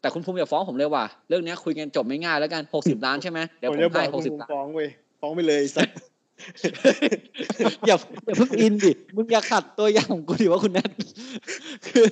[0.00, 4.88] แต่คุณภูมิอย่าฟ้องผมเลยว่ะเรื่องเนี้ยคุยกันจบไม่ง่ายแล้วกันหกสิบล้านใช่ไหมเดี๋ยวผมผมจะบอให้กหกสิบมึงล้านฟ้องเว้ย
[5.20, 5.94] ฟ้องไปเลยสัตว์
[7.86, 10.90] อย่าอย่าเพิ่งอินดิมึงอย่าขัดตัวอย่างของกูดิว่าคุณแนท
[11.86, 12.04] คือ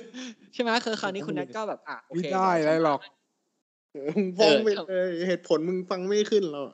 [0.53, 2.99] ใช่ไหมคือคราวนี้คุณแนทก็แบบอะโอไม่เคได้เลยหรอก
[3.93, 6.69] เออมึงฟ้องไปเลยเหตุผลมึงฟังไม่ขึ้นหรอก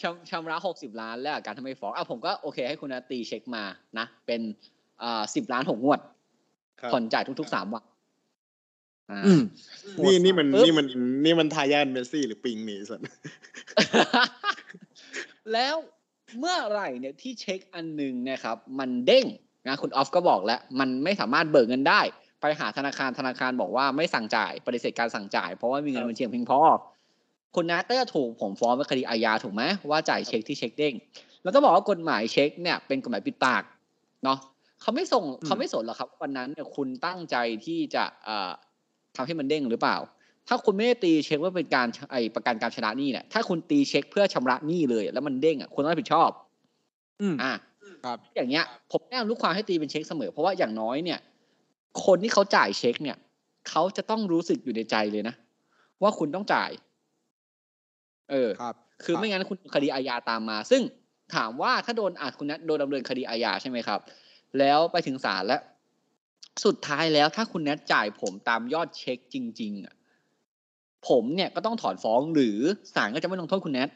[0.00, 3.62] ชำชำระหกสิบล้านแล้วการทำให้ฟ้องอะผมก็โอเคให้คุณแนทตีเช็คมา
[3.98, 4.40] นะเป็น
[5.02, 6.00] อ่าสิบล้านหกงวด
[6.80, 7.84] ครับผ่อนจ่ายทุกๆสามวัน
[9.10, 9.42] อ่าอืม
[10.04, 10.86] นี่นี่มันปึ๊บนี่มัน
[11.24, 13.04] นี่มันทายาทเมสซี่หรือปิงนี่สัตว์
[15.52, 15.76] แล้ว
[16.38, 19.26] เมื่อไหร่เนี่ยที่เช็คอันหนึ่งเนะครับ มันเด้ง
[19.66, 22.00] นะคุณออฟก็บอกแล้วมันไม่สามารถเบิกเงินได้
[22.40, 26.60] ไปหาธนาคารธนาคารบอกว่าไม่สั่งจ่ายปฏิเสธการสั่งจ่าย เพราะว่ามีเงินบัญชีเพียงพอ
[27.54, 30.94] คุณนัทก็จะถูกผมฟ้องเป็นคดีอาญาถูกไหมว่าจ่ายเช็คที่เช็คเด้ง
[31.42, 33.62] แล้วต้องบอกว่ากฎหมายเช็คเนี่ยเป็นกฎหมายปิดปาก
[34.24, 34.38] เนาะ
[34.80, 37.36] เขาไม่ส่งอืมเขาไม่สนหรอกครับ วันนั้นเนี่ยคุณตั้งใจ
[37.66, 38.50] ที่จะเอ่อ
[39.16, 39.96] ทำให้มันเด้งหรือเปล่า
[40.48, 46.30] ถ้าคุณไม่ได้ตีเช็คว่าเป็นการไอประกันการชำระหนี้เนี่ยถ้าคุณตีเช็คเพื่อชำระหนี้เลย แล้วมันเด้งอะคุณต้องรับผิดชอบ
[47.20, 47.52] อืมอะ
[48.02, 51.18] ครับ อย่างเงี้ยผมแนะนำลูกความให้ตีเป็นเช็คเสมอ เพราะว่าอย่างน้อยเนี่ย
[52.04, 53.16] คนที่เขาจ่ายเช็คเนี่ย
[53.68, 55.34] เขาจะต้องรู้สึกอยู่ในใจเลยนะ
[56.02, 56.70] ว่าคุณต้องจ่าย
[58.30, 60.82] เออครับ คือไม่งั้นคุณคดีอาญาตามมา ซึ่ง
[61.34, 64.00] ถามว่าถ้าโดนอาจคุณนัทโดนดำเนินคดีอาญาใช่ไหมครับ
[64.58, 65.60] แล้วไปถึงศาลแล้ว
[66.64, 69.94] สุดท้ายแล้วถ้าคุณแนทจ่ายผมตามยอดเช็คจริง ๆ อะ
[71.08, 72.58] ผมเนี่ยก็ต้องถอนฟ้องหรือ
[72.94, 73.88] ศาลก็จะไม่ลงโทษคุณแนท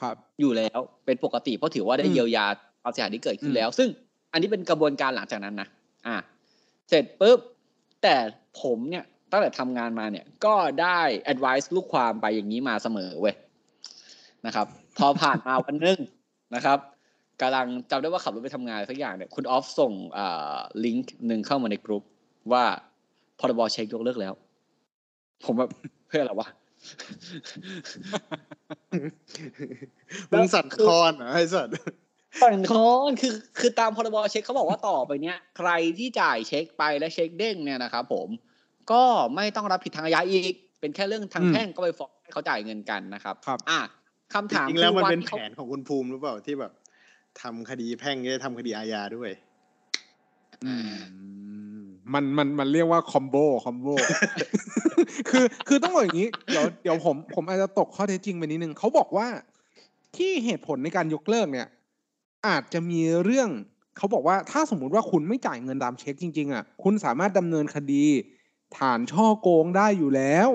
[0.00, 2.46] ครับ อยู่แล้วเป็นปกติเพราะถือว่าได้อืมเยียวยา
[2.82, 3.88] ความเสียหายที่เกิดขึ้อืนมแล้ว ซึ่ง
[4.32, 5.68] อันนี้เป็นกระบวนการหลังจากนั้นนะ
[6.06, 6.16] อ่า
[6.88, 7.38] เสร็จปุ๊บ
[8.02, 8.16] แต่
[8.62, 11.00] ผมเนี่ยตั้งแต่ทำงานมาเนี่ยก็ได้
[11.32, 13.34] advice ลูกความไปอย่างนี้มาเสมอเว้ย
[14.46, 14.66] นะครับ
[14.98, 15.98] พอผ่านมาวันหนึง
[16.54, 16.78] นะครับ
[17.40, 22.02] กำลังจำได้ว่าขับรถไปทำงานสักอย่างเนี่ยคุณออฟส่งอ่าลิงก์หนึ่งเข้ามาในกลุ่ม
[22.52, 22.64] ว่า
[23.40, 24.34] พรบเช็คยกเลิกแล้ว
[25.44, 25.70] ผมแบบ
[26.01, 26.48] เพื่ออะไรวะ
[30.30, 31.74] มึงสัตว์คอนเหรอไอ้สัตว์
[32.42, 38.28] ปั่นคอนคือคือตามพรบเช็คเขาบอกว่าต่อไปเนี้ย ใครที่จ่ายเช็คไปและเช็คเด้งเนี่ยนะครับผม
[38.92, 39.02] ก็
[39.34, 43.80] ไม่ต้องรับผิดทางอาญาอีก เป็นแค่เรื่องทางอืมแพ่งก็ไปฟ้องให้เขาจ่ายเงินกันนะครับ ครับ อะ
[44.32, 46.72] คำจถามริงๆแล้วมันคือเป็นที่แผขานของคุณภูมิหรือเปล่าที่แบบ
[47.42, 49.30] ทำคดีแพ่งจะทำคดีอาญาด้วย
[50.64, 50.92] อืม
[52.14, 53.86] มันมันมันเรียกว่าคอมโบคอมโบ
[55.30, 59.28] คือคือต้องบอกอย่างนี้ เดี๋ยวเดี๋ยวผมผมอาจจะตกข้อเท็จจริงไปนิดนึงเขาบอกว่า
[60.16, 61.68] ที่เหตุผลในการยกเลิกเนี่ย
[62.46, 63.48] อาจจะมีเรื่อง
[63.96, 68.04] เขาบอกว่าถ้าสมมุติว่าคุณไม่จ่ายเงินตามเช็คจริง ๆ อะ คุณสามารถดำเนินคดี
[68.78, 70.48] ฐานช่อโกงได้อยู่แล้ว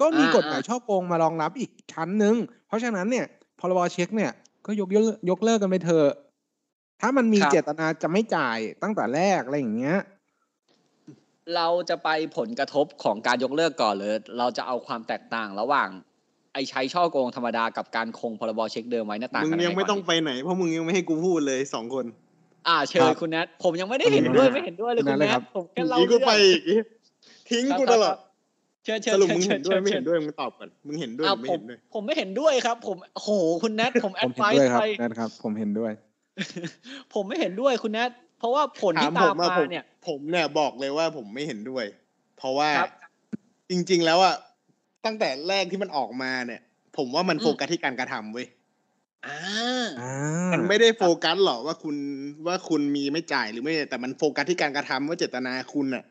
[0.00, 3.26] ก็มีกฎหมายช่อโกงมารองรับอีกชั้นหนึ่งเพราะฉะนั้นเนี่ย
[3.60, 4.32] พรบเช็คเนี่ย
[4.66, 6.10] ก็ยกเลิกยกเลิกกันไปเถอะ
[7.00, 9.98] ถ้ามันมีเจตนาจะไม่จ่ายตั้งแต่แรกอะไรอย่างเงี้ย
[11.56, 15.88] เราจะไปผลกระทบของการยกเลิกก่อนเลย เราจะเอาความแตกต่างระหว่าง
[16.52, 22.04] ไอ้ใช้ช่อโกงธรรมดากับการคงพรบเช็คเดิมไว้หน้าต่างมึงกันยังไม่ก่นต้องไปไหนเพราะมึงยังไม่ให้กูพูดเลยสองคน
[22.68, 26.60] อ่าเชิคญรับคุณแนทผมยังไม่ได้เห็นด้วยอืมไม่เห็นด้วยเลยคุคุณณแนทแนเลยครัทบผมแค่เล่านี่กูเรื่องไปอีก
[27.50, 28.16] ทิ้งกูตลอด
[28.84, 33.30] เชิญเชิญสรุปเชิญมึงเชิเห็ญนด้วยไม่เชิเห็ญนด้วยมึงตอบก่อนมึงเห็นด้วยหอ้ารือไม่ผมเห็นด้วยผมไม่เห็นด้วยครับ ผมโอ้โห
[33.62, 35.92] คุณแนทผมแอผมดไวเห็นด้วยส์ครับไปนะครับ ผมเห็นด้วย
[37.14, 38.10] ผมไม่เห็นด้วยคุณแนท
[38.42, 41.84] เพราะว่าผลถาที่มตาผมมมาอะผมเนี่ย ผมเนี่ยบอกเลยว่าผมไม่เห็นด้วย
[42.36, 42.88] เพราะว่าครับ
[43.70, 44.34] จริง ๆ แล้วอะ
[45.04, 46.60] ตั้งแต่แรกที่มันออกมาเนี่ย
[46.96, 48.46] ผมว่ามันอืมโฟกัสที่การกระทำเว้ย
[49.26, 49.36] อ่า
[49.98, 50.04] อ่า
[50.52, 51.96] มันไม่ได้โฟกัสหรอกว่าคุณ
[52.46, 56.04] ว่าคุณมีไม่จ่ายหรือไม่แต่มันโฟกัสที่การกระทำว่าเจตนาคุณอะ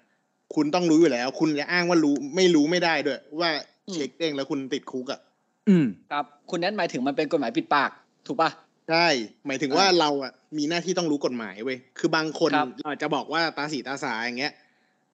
[0.55, 3.49] คุณต้องรู้อยู่แล้ว คุณจะอ้างว่ารู้ไม่รู้ไม่ได้ด้วย ว่า
[3.87, 5.19] อืมเช็คเด้งแล้วคุณติดคุกอะ
[5.67, 7.91] อืม ครับคุณแนทหมายถึงมันเป็นกฎหมายปิดปาก
[8.27, 8.49] ถูกปะ
[8.91, 9.07] ใช่
[9.47, 14.53] หมายถึงว่าเราอะมีหน้าที่ต้องรู้กฎหมายเว้ย คือบางคนครับอาจจะบอกว่าตาสีตาสาอย่างเงี้ย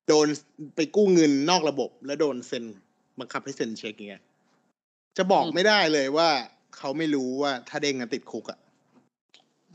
[0.08, 0.28] โดน
[0.76, 2.64] ไปกู้เงินนอกระบบ แล้วโดนเซ็น
[3.20, 4.24] บังคับให้เซ็นเช็คอย่างเงี้ย
[5.18, 6.30] จะบอกไม่ได้เลยว่า
[6.78, 8.60] เขาไม่รู้ว่าถ้าเด้งอะติดคุกอะ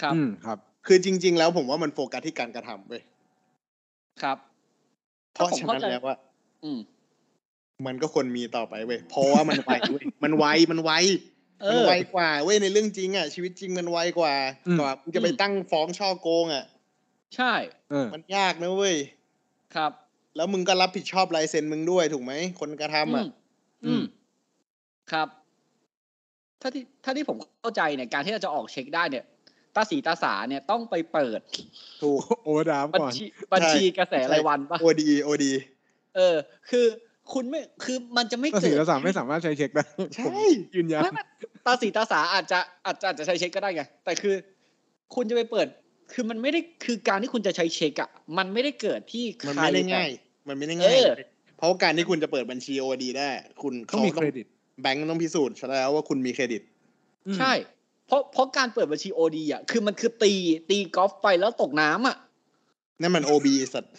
[0.03, 3.03] ครับอืมครับ คือจริง ๆ แล้วผมว่ามันโฟกัสที่การกระทำเว้ย
[4.23, 4.38] ครับ
[5.33, 6.17] เพราะผมฉะเข้านั้นใจแล้วว่า
[6.65, 6.79] อืม
[7.87, 11.32] มันก็ควรมีต่อไปเว้ย เพราะว่ามันไวเว้ย มันไว มันไวเอ
[11.70, 14.35] มันอไวกว่าเว้ยในเรื่องจริงอะชีวิตจริงมันไวกว่า
[14.66, 16.64] อืมกว่ามึงจะไปอืมตั้งฟ้องช่อโกงอะ
[17.37, 17.53] ใช่
[17.90, 18.96] เออมันยากนะเว้ย
[19.75, 19.92] ครับ
[20.37, 23.31] แล้วมึงก็รับผิดชอบลายเซ็นมึงด้วยถูกไหมคนกระทำอะอืม
[23.85, 24.03] อืม
[25.12, 25.29] ครับ
[26.61, 29.25] ถ้าที่ถ้าที่ผมเข้าใจเนี่ยการที่เราจะออกเช็คได้เนี่ย
[29.75, 31.40] ตาสีตาสาเนี่ยต้องไปเปิด
[32.03, 35.53] ถูกโอเวอร์ดราฟบัญก่อนชีบัญชีกระแสรายวันปะโอดีโอดี
[36.16, 36.37] เออ
[36.70, 36.87] คือ
[37.32, 40.35] คุณไม่คือมันจะไม่ก็เกิสี่ดละสามไม่สามารถใช้เช็คได้ใช่ผม
[40.76, 41.22] ยืนยันไม่ไม่
[41.66, 44.35] ตาสีตาสาอาจจะอาจจะอาจจะใช้เช็คก็ได้ไงแต่คือ
[45.14, 45.66] คุณจะไปเปิด
[46.12, 50.11] คือมันไม่ได้คือการที่คุณจะใช้เช็คอะมันไม่ได้เกิดที่มันใครไม่ได้ง่าย
[50.48, 51.08] มันไม่ได้ง่ายเออ
[51.56, 53.30] เพราะว่าการที่คุณจะเปิดบัญชีโอดีได้
[53.62, 54.46] คุณต้องมีเครดิต
[54.82, 56.62] แบงก์ต้องพิสูจน์แล้วว่าคุณมีเครดิต
[57.26, 57.52] อืมใช่
[58.06, 60.32] เพราะเพราะการเปิดบัญชีโอดีอะ คือมันคือตี
[60.70, 62.16] ตีกอล์ฟไปแล้วตกน้ำอะ
[63.00, 63.94] นั่นมันโอบีสัตว์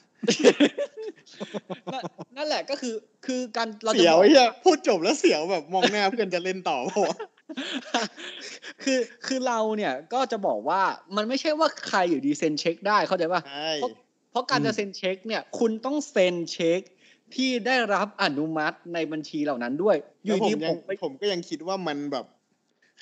[1.93, 2.03] นั่น
[2.37, 7.15] นั่นแหละก็คือคือการเราจะเสียวบอกไอ้เหี้ยพูดจบแล้วเสียวแบบมองหน้าเพื่อนจะเล่นต่อเพราะว่า
[8.83, 10.81] คือคือเราเนี่ยก็จะบอกว่า
[11.15, 13.91] มันไม่ใช่ว่าใครอยู่ดีเซ็นเช็คได้เข้าใจป่ะใช่เพราะ
[14.31, 16.81] เพราะการจะเซ็นเช็คเนี่ย คุณต้องเซ็นเช็ค
[17.35, 22.25] ที่ได้รับอนุมัติในบัญชีเหล่านั้นด้วยอแล้วยู่ผมดียัผงมไปผมก็ยังคิดว่ามันแบบ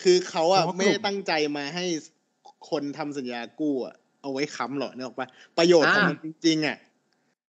[0.02, 1.86] คือเขาอะเพราะว่ากลุ่มไม่ได้ตั้งใจมาให้
[2.70, 5.28] คนทำสัญญากู้อะเอาไว้ค้ำหรอกเนี่ยหรอกปะ
[5.58, 6.78] ประโยชน์ของมันจริงๆอะ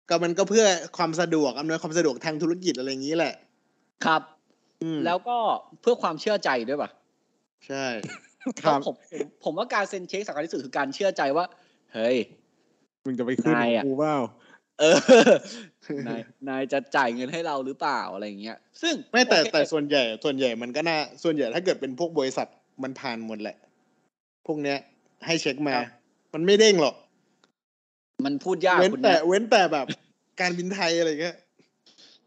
[0.09, 3.35] ก็มันก็เพื่อความสะดวกอำนวยความสะดวกทางธุรกิจอะไรอย่างนี้แหละ
[4.05, 4.23] ครับ
[4.83, 5.37] อืมแล้วก็
[5.81, 6.90] เพื่อความเชื่อใจด้วยป่ะ
[7.67, 7.87] ใช่
[8.62, 11.45] ครับเพาะผมผมผมว่าการเซ็นเช็คสำคัญที่สุดคือการเชื่อใจว่า
[11.95, 12.17] เฮ้ย
[13.05, 14.17] มึงจะไปขึ้นนายอะกูเปล่า
[14.81, 14.97] เออ
[16.09, 22.49] นายนายจะจ่ายเงินให้เราหรือเปล่าอะไรอย่างเงี้ย ซึ่งไม่แต่โอเคแต่ส่วนใหญ่ ส่วนใหญ่มันก็น่าส่วนใหญ่ถ้าเกิดเป็นพวกบริษัท
[22.83, 23.57] มันผ่านหมดแหละ
[24.47, 24.79] พวกเนี้ย
[25.27, 25.75] ให้เช็คมา
[26.35, 26.95] มันไม่เด้งหรอก
[28.24, 29.87] มันพูดยากเว้นคุณแต่แนทเว้นแต่แบบ
[30.40, 31.37] การบินไทยอะไรเงี้ย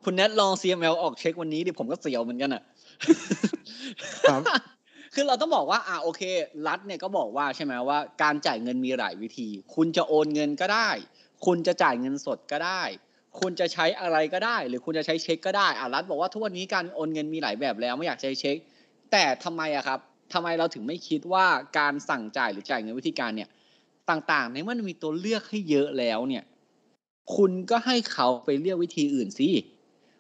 [0.04, 2.63] คุณแนทลอง CML ออกเช็ควันนี้ดิผมก็เสียวเหมือนกันอะ
[4.30, 4.41] ครับ
[5.13, 6.21] คือเราต้องบอกว่า อ่าโอเค
[6.67, 10.89] รัฐเนี่ยก็บอกว่าใช่ไหมว่า การจ่ายเงินมีหลายวิธี คุณจะโอนเงินก็ได้
[11.45, 12.82] คุณจะจ่ายเงินสดก็ได้
[13.39, 18.58] คุณจะใช้อะไรก็ได้ หรือคุณจะใช้เช็คก็ได้อ่ารัฐบอกว่าทุกวันนี้การโอนเงินมีหลายแบบแล้วไม่อยากใช้เช็ค
[19.12, 20.00] แต่ทำไมอะครับ
[20.34, 21.45] ทำไมเราถึงไม่คิดว่า
[21.80, 23.50] การสั่งจ่ายหรือจ่ายเงินวิธีการเนี่ย
[24.10, 26.43] ต่างๆในเมื่อมันมีตัวเลือกให้เยอะแล้วเนี่ย
[27.36, 29.50] คุณก็ให้เขาไปเลือกวิธีอื่นสิ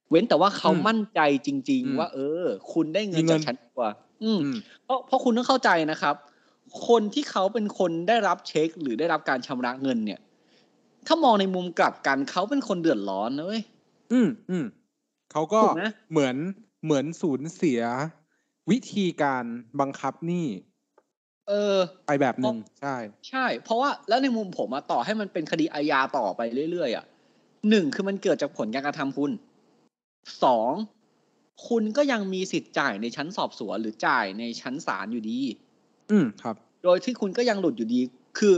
[0.09, 3.89] เว้นแต่ว่าเขาอืมมั่นใจจริงอืมๆว่า เออ คุณได้เงินมีเงิจานกฉันดีกว่า
[4.23, 6.15] อืมอืมเพราะเพราะคุณต้องเข้าใจนะครับ
[6.87, 10.19] คนที่เขาเป็นคนได้รับเช็ค หรือได้รับการชำระเงินเนี่ย
[11.07, 13.63] ถ้ามองในมุมกลับกันเขาเป็นคนเดือดร้อนนะเว้ย
[14.11, 14.65] อืมอืม
[15.31, 16.35] เขาก็ถูกไหมเหมือน
[16.83, 17.81] เหมือนสูญเสีย
[18.69, 19.45] วิธีการ
[19.79, 20.47] บังคับหนี้
[21.49, 22.95] เออ ไปแบบหนึ่งใช่
[23.29, 27.05] ใช่ เพราะว่าแล้วในมุมผมอะต่อให้มันเป็นคดีอาญาต่อไปเรื่อยๆอะ
[27.69, 29.31] หนึ่งคือมันเกิดจากผลการกระทำคุณ
[30.43, 30.71] สอง
[31.67, 35.39] คุณก็ยังมีสิทธิ์จ่ายในชั้นสอบสวนหรือจ่ายในชั้นศาลอยู่ดี
[36.11, 38.01] อืมครับ โดยที่คุณก็ยังหลุดอยู่ดี
[38.39, 38.55] คือ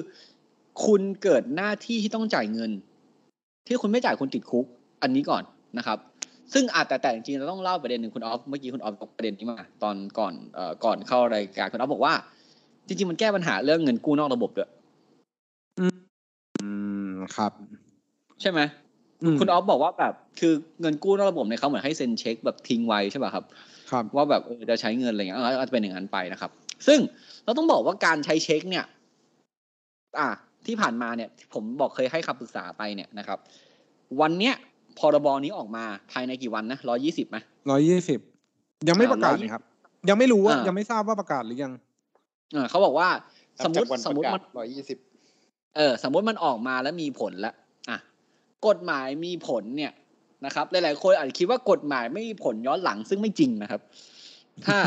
[0.85, 2.71] คุณเกิดหน้าที่ที่ต้องจ่ายเงิน
[3.67, 4.65] ที่คุณไม่จ่ายคุณติดคุก
[5.01, 5.43] อันนี้ก่อน
[5.77, 5.97] นะครับ
[6.53, 12.13] ซึ่งอาจแต่แต่จริงๆเราต้องเล่าประเด็นหนึ่งคุณออฟเมื่อกี้คุณออฟยกประเด็นนี้มา ตอนก่อนเอ่อก่อนเข้ารายการคุณออฟบอกว่า
[12.89, 14.69] จริงๆมันแก้ปัญหาเรื่องเงินกู้นอกระบบด้วย
[15.79, 16.67] อื
[17.09, 17.51] มครับ
[18.41, 18.59] ใช่ไหม
[19.33, 23.45] มคุณออฟบอกว่าแบบคือเงินกู้นอกระบบเนี่ยเขาเหมือนให้เซ็นเช็คแบบทิ้งไว้ใช่ป่ะครับ
[23.91, 26.51] ครับ ว่าแบบเออจะใช้เงินอะไรอย่างเงี้ยเอออาจจะเป็นอย่างนั้นไปนะครับ
[26.87, 26.99] ซึ่ง
[27.45, 28.85] เราต้องบอกว่าการใช้เช็คเนี่ย
[30.19, 30.29] อะ
[30.65, 33.39] ที่ผ่านมาเนี่ย ผมบอกเคยให้คำปรึกษาไปเนี่ยนะครับ
[34.21, 34.55] วันเนี้ย
[34.99, 37.37] พรบนี้ออกมาภายในกี่วันนะร้อยี่สิบไหม
[37.71, 38.19] ร้อยยี่สิบ
[38.87, 39.63] ยังไม่อ่าประกาศ120นี่ครับ
[40.09, 41.71] ยังไม่รู้ว่าอ่ายัยังไม่ทราบว่าประกาศหรือยัง
[42.53, 43.09] เออเขาบอกว่า
[43.65, 44.97] สมมตินับจากวันสมมติประกามัศนร้อยยี่สิบ
[45.75, 47.53] เออ สมมติมันออกมาแล้วมีผลแล้ว
[47.89, 47.97] อะ
[48.67, 49.91] กฎหมายมีผลเนี่ย
[50.45, 53.81] นะครับ หลาย ๆ คนอาจจะคิดว่ากฎหมายไม่มีผลย้อนหลังซึ่งไม่จริงนะครับ
[54.65, 54.77] ถ้า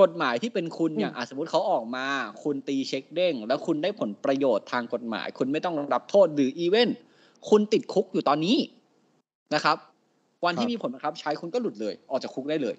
[0.00, 2.06] กฎหมายที่เป็นคุณอย่างอะสมมติเขาออกมา
[2.42, 6.90] คุณตีเช็คเด้ง แล้วคุณได้ผลประโยชน์ทางกฎหมาย คุณไม่ต้องรับโทษหรืออีเวน
[7.50, 8.56] คุณติดคุกอยู่ตอนนี้
[9.54, 9.76] นะครับ
[10.44, 12.76] วันที่มีผลบังคับ ใช้คุณก็หลุดเลย ออกจากคุกได้เลย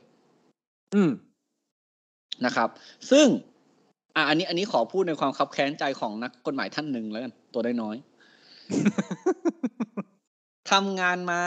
[0.95, 1.11] อืม
[2.45, 2.69] นะครับ
[3.11, 3.27] ซึ่ง
[4.15, 7.95] อะอันนี้อันนี้ขอพูดในความคับแค้นใจของนักกฎหมายท่านหนึ่งแล้วกันตัวได้น้อย
[10.71, 11.41] ทำงานมา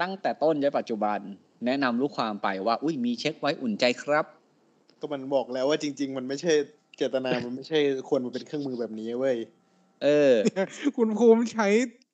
[0.00, 1.18] ตั้งแต่ต้นจนปัจจุบัน
[1.66, 4.24] แนะนำลูกความไปว่า อุ้ยมีเช็คไว้อุ่นใจครับ
[5.00, 6.52] ก็มันบอกแล้วว่าจริง ๆ มันไม่ใช่
[6.96, 7.78] เจตนามันไม่ใช่
[8.08, 9.36] ควรมาเป็นเครื่องมือแบบนี้เว้ย
[10.04, 10.32] เออ
[10.96, 11.68] คุณภูมิใช้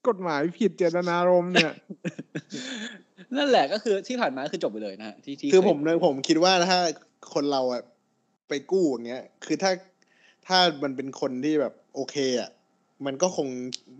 [0.08, 1.72] กฎหมายผิดเจตนารมณ์เนี่ย
[3.36, 6.78] นั่นแหละก็คือที่ผ่านมาคือจบไปเลยนะฮะที่ที่คือเยผมเนี่ยผมคิดว่าถ้า
[7.34, 7.82] คนเราอะ
[8.48, 9.70] ไปกู้อย่างเงี้ย คือถ้า
[10.46, 12.50] ถ้ามันเป็นคนที่แบบโอเคอะ
[13.06, 13.48] มันก็คง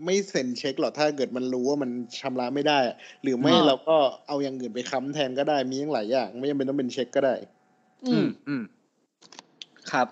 [0.05, 7.35] ไม่เซ็นเช็คหรอกถ้าเกิดมันรู้ว่ามันชำระไม่ได้อะหรือไม่เราก็เอาอย่างอื่นไปค้ำแทนก็ได้มีทั้งหลายอย่างไม่จำเป็นต้องเป็นเช็คก็ได้
[8.07, 8.63] อือืมมอืม
[9.91, 10.07] ครับ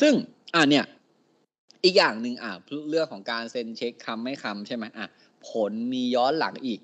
[0.00, 0.12] ซึ่ง
[0.54, 0.84] อ่าเนี่ย
[1.84, 2.52] อีกอย่างหนึ่งอะ
[2.90, 5.06] เรื่องของการเซ็นเช็คคำไม่คำใช่ไหมอะ
[5.48, 6.80] ผลมีย้อนหลังอีก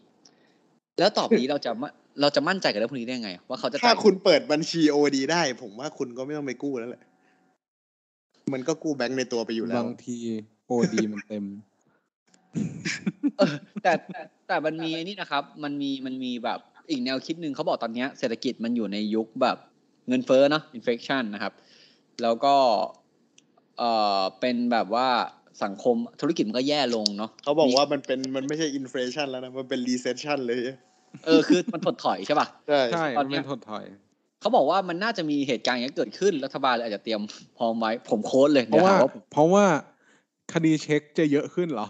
[0.99, 7.05] แล้วต่อไปนี้เราจะมะเราจะมั่นใจกับเรื่องพวกนี้ได้ไง ว่าเขาจะถ้าจ่ายคุณเปิดบัญชีโอดีได้ ผมว่าคุณก็ไม่ต้องไปกู้แล้วแหละ
[8.53, 10.19] มันก็กู้แบงค์ในตัวไปอยู่แล้ว บางที
[10.67, 11.45] โอดีมันเต็ม
[13.39, 19.57] เออแต่แต่แต่มันมีไอ้นี่นะครับ มันมีมันมีแบบอีกแนวคิดหนึ่งเขาบอกตอนเนี้ยเศรษฐกิจมันอยู่ในยุคแบบ
[20.09, 21.53] เงินเฟ้อเนาะอินเฟ t ชันนะครับ
[22.23, 22.55] แล้วก็
[23.79, 25.09] เอ่อเป็นแบบว่า
[25.65, 30.59] สังคมธุรกิจมันก็แย่ลงเนาะเขาบอกว่ามันเป็นมันไม่ใช่อินฟลชันแล้วนะ มันเป็นรีเซชชันเลย
[31.27, 33.85] เออคือมันถดถอยใช่ป่ะ ใช่ใช่ตอมันนเนี้เป็ยนถดถอย
[34.45, 37.21] เขาบอกว่ามันน่าจะมีเหตุการณ์อย่างนี้ยเกิดขึ้นรัฐบาลเลยอาจจะเตรียม
[37.59, 39.65] พร้อมไว้ผมโค้ดเลยเพเดี๋ยวราะว่าหาว่าผมเพราะว่า
[40.53, 41.87] คดีเช็คจะเยอะขึ้นเหรอ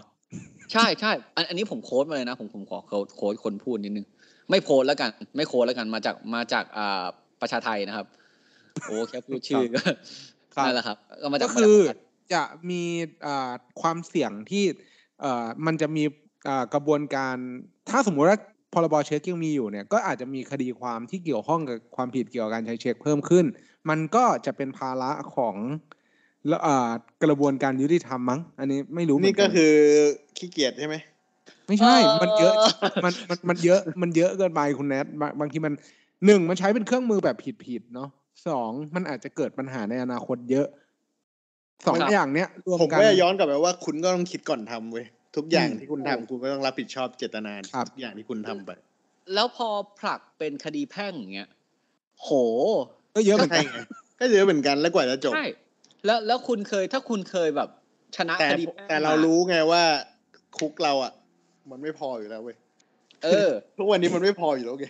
[0.73, 4.05] ใช่ใช่อันอันนี้ผมโค้ดมาเลยนะ ผมผมขอโค้ดโค้ดคนพูดนิดนึง
[4.49, 7.05] ไม่โค้ดแล้วกัน ไม่โค้ดแล้วกันมาจากมาจากอ่า
[7.41, 8.05] ประชาไทยนะครับ
[8.87, 9.81] โอ้แค่พูดชื่อก็
[10.55, 11.99] ครับนั่นแหละครับ ก็มาจากก็คือมาจาก
[12.33, 12.83] จะมี
[13.25, 14.63] อ่าความเสี่ยงที่
[15.21, 16.03] เอ่อมันจะมี
[16.47, 17.35] อ่ากระบวนการ
[17.89, 18.39] ถ้าสมมุติว่า
[18.75, 23.45] พรบเช็คยังมีอยู่เนี่ยก็อาจจะมีคดีความที่เกี่ยวข้องกับความผิดเกี่ยวกับการใช้เช็คเพิ่มขึ้น
[23.89, 25.55] มันก็จะเป็นภาระของ
[26.47, 26.91] แล้วอ่า
[27.23, 29.73] กระบวนการยุติธรรมมั้ง อันนี้ไม่รู้เหมืนี่อนก็กันคือ
[30.37, 30.95] ขี้เกียจใช่ไหม
[31.67, 32.53] ไม่ใช่ มันเยอะ
[33.05, 35.73] มันมันมันเยอะมันเยอะเกินไปคุณแนทบางบางทีมัน
[36.25, 38.09] หนึ่งมันใช้เป็นเครื่องมือแบบผิดๆเนาะ
[38.47, 40.67] สองมันอาจจะเกิดปัญหาในอนาคตเยอะ
[41.85, 45.05] สองครับอย่างเนี้ยรวมผมกันก็จะย้อนกลับไปว่าคุณก็ต้องคิดก่อนทำเว้ย
[45.35, 48.71] ทุกอย่างอืมที่คุณทำคุณก็ต้องรับผิดชอบเจตนาครับทุกอย่างที่คุณทำไป
[49.33, 49.67] แล้วพอ
[49.99, 51.49] ผลักเป็นคดีแพ่งอย่างเงี้ย
[52.21, 52.29] โห
[53.15, 53.79] ก็เยอะเหมือนใช่กันไง
[54.19, 55.47] ก็เยอะเหมือนกันแล้วกว่าจะจบใช่
[56.05, 57.69] แล้วแล้วคุณเคยถ้าคุณเคยแบบ
[58.15, 59.83] ชนะแต่คดีแพ่งแต่เรามรู้ไงว่า
[60.57, 61.11] คุกเราอะ
[61.69, 62.57] มันไม่พออยู่แล้วเว้ย
[63.23, 64.85] เออทุกวันนี้มันไม่พออยู่แล้วไง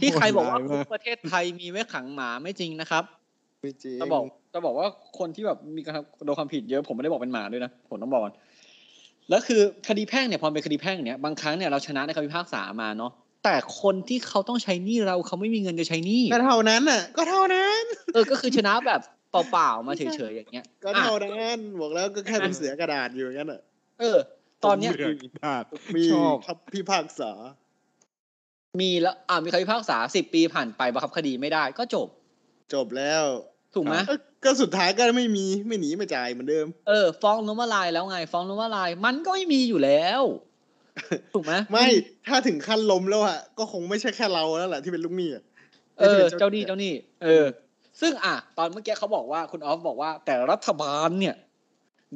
[0.00, 3.04] ที่ใครบอกว่าโหดคุร้ยกประเทศไทยมีไว้ขังหมาไม่จริงนะครับ
[3.62, 4.86] ไม่จริงจะบอกจะบอกว่า
[5.18, 8.34] คนที่แบบมีการโดนความผิดเยอะผมไม่ได้บอกเป็นหมาด้วยนะผมต้องบอกก่อน
[9.30, 13.12] แล้วคือคดีแพ่งเนี่ยพอเป็นคดีแพ่งเนี่ยบางครั้งเนี่ยเราชนะในคำพิพากษามาเนาะ
[13.44, 17.82] แต่คนที่เขาต้องใช้หนี้เราเขาไม่มีเงินจะใช้หนี้ก็เท่านั้นอะ ก็เท่านั้น
[18.14, 23.60] เออก็คือชนะแบบเปล่าๆมาเฉยๆอย่างเงี้ย ก็อะเท่านั้นบอกแล้วก็แค่เป็นเสือกระดาษอยู่อย่างนั้นอะ
[24.00, 24.18] เออ
[24.64, 25.64] ตอนเนี้ยเรื่องดาด
[25.96, 27.32] มีชอบครับพิพากษา
[28.80, 32.08] มีแล้วอ่ามีคำพิพากษาสิบปีผ่านไปบังคับคดีไม่ได้ก็จบ
[32.74, 33.24] จบแล้ว
[33.74, 33.94] ถูกไหม
[34.44, 40.22] ก็ก็สุดท้ายก็ไม่มีไม่หนีไม่จ่ายเหมือนเดิม เออฟ้องล้มละลายแล้วไง ฟ้องล้มละลาย มันก็ไม่มีอยู่แล้ว
[41.34, 41.86] ถูกไหมไม่
[42.28, 45.42] ถ้าถึงขั้นล้มแล้วอะก็คงไม่ใช่แค่เราแล้วแหละที่เป็นลูกหนี้อะ
[45.98, 47.46] เออ เจ้าหนี้เจ้าหนี้เออ
[48.00, 51.34] ซึ่งอะตอนเมื่อกี้เขาบอกว่าคุณออฟบอกว่า แต่รัฐบาลเนี่ย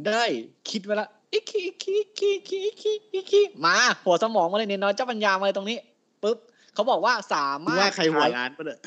[0.06, 0.22] ได้
[0.70, 5.78] คิดไว้ละอีกคีอีกคีอีกคีอีกคีอีกคีอีกคีมา หัวสมองมาเลยเนี่ยน้อยเจ้าปัญญามาเลยตรงนี้
[6.22, 6.38] ปุ๊บ
[6.74, 8.78] เขาบอกว่าสามารถว่าใครหัวใช้ร้านปะเนี่ย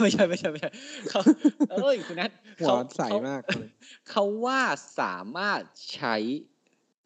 [0.00, 0.70] ไม่ใช่ไม่ใช่ไม่ใช่
[1.10, 1.20] เขา
[1.70, 3.68] เอ้ยคุณนัทหัวเขาใสเขามากเลย
[4.10, 4.60] เขาว่า
[5.00, 5.60] สามารถ
[5.94, 6.16] ใช้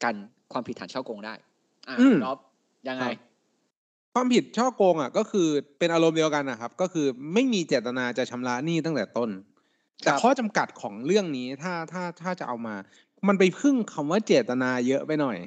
[0.02, 0.14] กัน
[0.52, 1.34] ความผิดฐานช่อโกงได้
[1.88, 2.38] อะอืมรอบ
[2.88, 3.14] ยังไงครับ
[4.14, 9.30] ความผิดช่อโกงอะ ก็คือเป็นอารมณ์เดียวกันนะครับ ก็คือไม่มีเจตนาจะชำระหนี้ตั้งแต่ต้น
[10.02, 12.74] แต่ครับข้อจำกัดของเรื่องนี้ถ้าถ้าถ้าจะเอามา
[13.28, 15.38] มันไปพึ่งคำว่าเจตนาเยอะไปหน่อย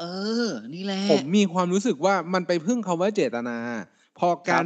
[0.00, 0.04] เอ
[0.46, 3.56] อ นี่แหละผมมีความรู้สึกว่ามันไปพึ่งคำว่าเจตนา
[4.18, 4.64] พอการ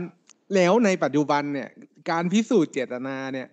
[0.55, 1.69] แล้วในปัจจุบันเนี่ย
[2.11, 3.49] การพิสูจน์เจตนาเนี่ย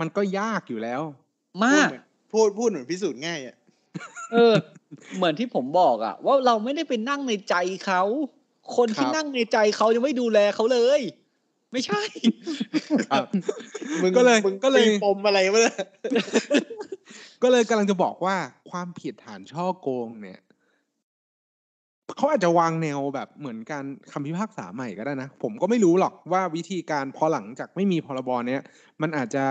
[0.00, 1.02] มันก็ยากอยู่แล้ว
[1.64, 1.88] มาก
[2.32, 3.56] พูดพูดเหมือนพิสูจน์ง่ายอะ
[4.32, 4.54] เออ
[5.16, 7.54] เหมือนที่ผมบอกอะว่าเราไม่ได้ไปนั่งในใจ
[7.86, 8.02] เขา
[8.76, 11.00] คนที่ครับนั่งในใจเขายังไม่ดูแลเขาเลย
[11.72, 12.02] ไม่ใช่
[13.10, 13.26] ครับ
[14.02, 15.76] มึงก็เลยมึงก็เลยตีปมอะไรวะเนี่ย
[17.42, 18.36] ก็เลยกำลังจะบอกว่า
[18.70, 20.40] ความผิดฐานช่อโกงเนี่ย
[22.16, 28.62] เขาอาจจะวางแนวแบบเหมือนการคำพิพากษาใหม่ก็ได้นะ ผมก็ไม่รู้หรอกว่าวิธีการพอหลังจากไม่มีพรบเนี้ย
[29.02, 29.44] มันอาจจะ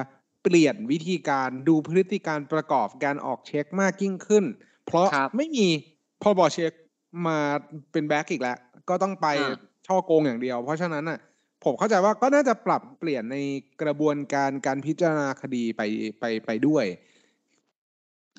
[0.44, 4.46] เปลี่ยนวิธีการดูพฤติการประกอบการออกเช็คมากยิ่งขึ้น
[4.86, 5.68] เพราะครับไม่มี
[6.22, 6.72] พรบเช็ค
[7.28, 7.38] มา
[7.92, 8.58] เป็นแบ็กอีกแล้ว
[8.90, 9.56] ก็ต้องไปอ่า
[9.88, 11.20] ช่อโกงอย่างเดียว เพราะฉะนั้นอะ
[11.64, 13.38] ผมเข้าใจว่าก็น่าจะปรับเปลี่ยนใน
[13.82, 15.82] กระบวนการการพิจารณาคดีไป
[16.20, 16.86] ไปไปด้วย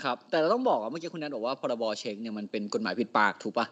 [0.03, 3.67] ครับ แต่เราต้องบอกว่าเมื่อกี้คุณแนทบอกว่าพรบเช็คเนี่ยมันเป็นกฎหมายปิดปากถูกปะ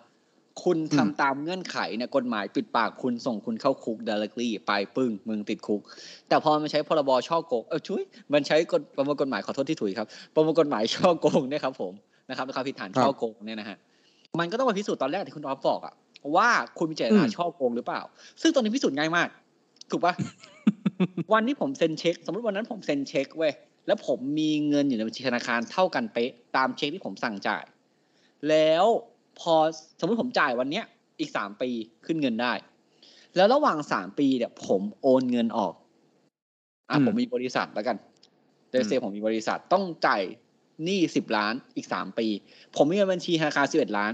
[0.64, 5.80] คุณทำอืมตามเงื่อนไขเนี่ยกฎหมายปิดปากคุณส่งคุณเข้าคุก directly ไปปึ้งมึงติดคุก
[6.28, 11.92] แต่พอมันใช้พรบช่อโกงเออช่วยมันใช้กฎประมวลกฎหมายขอโทษที่ถุยครับ ประมวลกฎหมายช่อโกงเนี่ยครับผม
[12.30, 13.76] นะครับในความผิดฐานช่อโกงเนี่ยนะฮะ
[14.38, 15.94] มันก็ต้องมาพิสูจน์ตอนแรกที่คุณออฟบอกอะ
[16.36, 18.00] ว่าคุณมีเจตนาอืมช่อโกงหรือเปล่า
[18.42, 19.28] ซึ่งตอนนี้พิสูจน์ง่ายมาก
[19.90, 20.14] ถูกปะ
[21.32, 23.52] วันที่ผมเซ็นเช็ค สมมติวันนั้นผมเซ็นเช็คเว้ย
[23.86, 27.64] แล้วผมมีเงินอยู่ในบัญชีธนาคารเท่ากันเป๊ะตามเช็คที่ผมสั่งจ่าย
[28.48, 28.86] แล้ว
[29.40, 29.54] พอ
[30.00, 30.84] สมมติผมจ่ายวันเนี้ย
[31.20, 31.70] อีกสามปี
[32.06, 32.52] ขึ้นเงินได้
[33.36, 35.74] แล้วระหว่างสามปีเนี่ย ผมโอนเงินออก
[36.90, 37.96] อะอืมผมมีบริษัทแล้วกัน
[38.70, 40.22] เดซเซผมมีบริษัทต้องจ่าย
[40.84, 42.26] หนี้สิบล้านอีกสามปี
[42.76, 44.12] ผมมีเงินบัญชีธนาคารสิบเอ็ดล้าน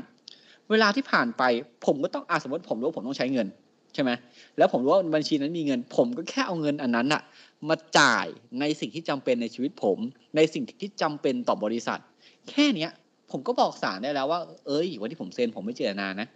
[0.71, 1.43] เวลาที่ผ่านไป
[1.87, 3.47] ผมก็ต้องอะสมมติผมรู้ว่าผมต้องใช้เงิน
[3.95, 4.11] ใช่ไหม
[4.59, 7.23] แล้วผมรู้ว่าบัญชีนั้นมีเงิน ผมก็แค่เอาเงินอันนั้นอะ
[7.69, 8.27] มาจ่าย
[8.61, 9.99] ในสิ่งที่จำเป็นในชีวิตผม
[10.37, 12.01] ในสิ่งที่จำเป็นต่อบริษัท
[12.49, 12.91] แค่เนี้ย
[13.37, 16.27] ผมก็บอกศาลได้แล้วว่า เอ้ย วันที่ผมเซ็นผมไม่เจตนานะ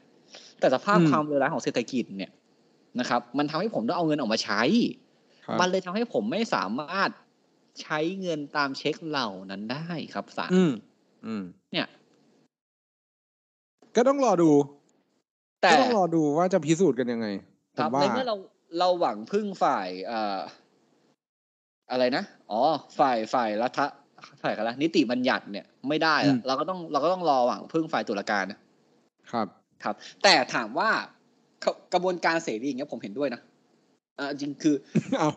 [0.61, 2.33] แต่สภาพอืมความเลวร้ายของเศรษฐกิจเนี่ย
[3.01, 4.63] นะครับ มันทำให้ผมต้องเอาเงินออกมาใช้
[5.47, 7.11] ครับมันเลยทำให้ผมไม่สามารถ
[7.83, 10.73] ใช้เงินตามเช็คเหล่านั้นได้ครับศาลอืม
[11.27, 11.87] อืมเนี่ย
[13.97, 14.51] ก็ต้องรอดู
[15.63, 17.27] แต่ก็ต้องรอดูว่าจะพิสูจน์กันยังไง
[17.77, 18.37] ผครับมว่าในเมื่อเรา
[18.79, 20.39] เราหวังพึ่งฝ่ายเอ่อ
[21.91, 22.63] อะไรนะ อ๋อ
[22.99, 23.81] ฝ่ายฝ่ายรัฐ
[24.43, 28.59] ฝ่ายอะไรนิติบัญญัติเนี่ยไม่ได้ละเราก็ต้องเราก็ต้องรอหวังพึ่งฝ่ายตุลาการนะ
[29.33, 29.47] ครับ
[29.85, 30.91] ครับ แต่ถามว่า
[31.65, 33.41] กระกระบวนการเสรีอย่างเงี้ยผมเห็นด้วยนะ
[34.19, 34.75] อ่าจริงคือ
[35.19, 35.29] เอา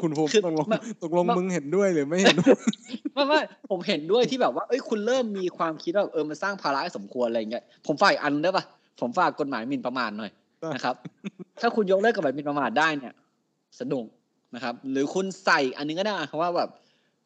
[0.00, 2.56] คุณภูมิคือตกลงมันตกลงมันมึงเห็นด้วยหรือไม่เห็นด้วย
[3.14, 8.64] ไม่ไม่ผมเห็นด้วยที่แบบว่าเอ้ยคุณเริ่มมีความคิดว่าเออมันสร้างภาระให้สมควรอะไรเงี้ยผมฝากอีกอันได้ปะ
[9.00, 10.30] ผมฝากกฎหมายหมิ่นประมาทหน่อย
[10.60, 10.94] ได้นะครับ
[11.60, 13.12] ถ้าคุณยกเลิกกฎหมายหมิ่นประมาทได้เนี่ย
[13.80, 14.04] สนุก
[14.54, 16.70] นะครับ หรือคุณใส่อันนึงก็ได้คำว่าแบบ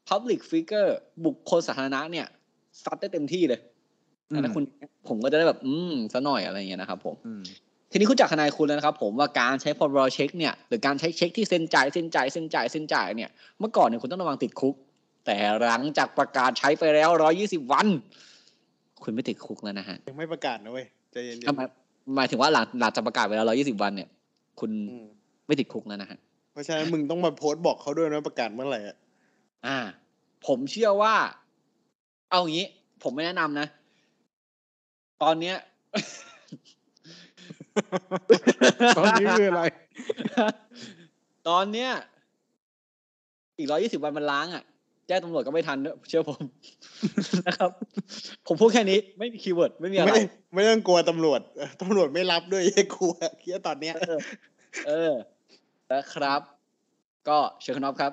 [0.08, 0.90] public figure
[1.24, 2.26] บุคคลสาธารณะเนี่ย
[2.82, 3.60] ซัดได้เต็มที่เลย
[4.30, 4.64] อืมถ้าคุณ
[5.08, 7.42] ผมก็จะได้แบบ อืมซะหน่อยอะไรเงี้ยนะครับผมอืม
[7.90, 14.74] ทีนี้คุณจากทนายคุณแล้วนะครับ ผมว่าการใช้พรบเช็คเนี่ยหรือการใช้เช็คที่เซ็นจ่ายเซ็นจ่ายเซ็นจ่ายเซ็นจ่ายเนี่ยเมื่อก่อนเนี่ยคุณต้องระวังติดคุก
[15.26, 17.86] แต่หลังจากประกาศใช้ไปแล้วร้อยี่สิบวัน
[19.02, 21.68] คุณไม่ติดคุกแล้วนะฮะยังไม่ประกาศนะเว้ยใจเย็นหมาย
[22.16, 24.08] หมายถึงว่าหลังหลังจากประกาศไปแล้วร้อยี่สิบวันเนี่ย
[24.60, 25.06] คุณๆอืม
[25.46, 26.18] ไม่ติดคุกแล้วนะฮะ
[26.52, 28.96] เพราะฉะนั้นมึงต้องมาโพสต์บอกเขาด้วยนะประกาศเมื่อไหร่อะ
[29.66, 29.78] อ่า
[30.46, 31.14] ผมเชื่อว่า
[32.30, 32.66] เอางี้
[33.02, 33.66] ผมไม่แนะนำนะ
[35.22, 35.56] ตอนเนี้ย
[38.98, 39.62] ตอนนี้คืออะไร
[41.48, 41.90] ตอนเนี้ย
[43.58, 44.64] อีกร้อยี่สิบวันมันล้างอะ
[45.06, 46.42] แจ้งตำรวจก็ไม่ทันด้วยเชื่อผม
[47.46, 47.70] นะครับ
[48.46, 50.22] ผมพูดแค่นี้ ไม่มี keyword ไม่มีอะไร ไม่
[50.54, 54.18] ไม่ต้องกลัวตำรวจเออตำรวจไม่รับด้วยไอ้กลัวเคียตอนเนี้ย เออ
[54.86, 55.12] เออ
[55.92, 56.40] นะครับ
[57.28, 58.12] ก็เชิญคุณอ๊อฟครับ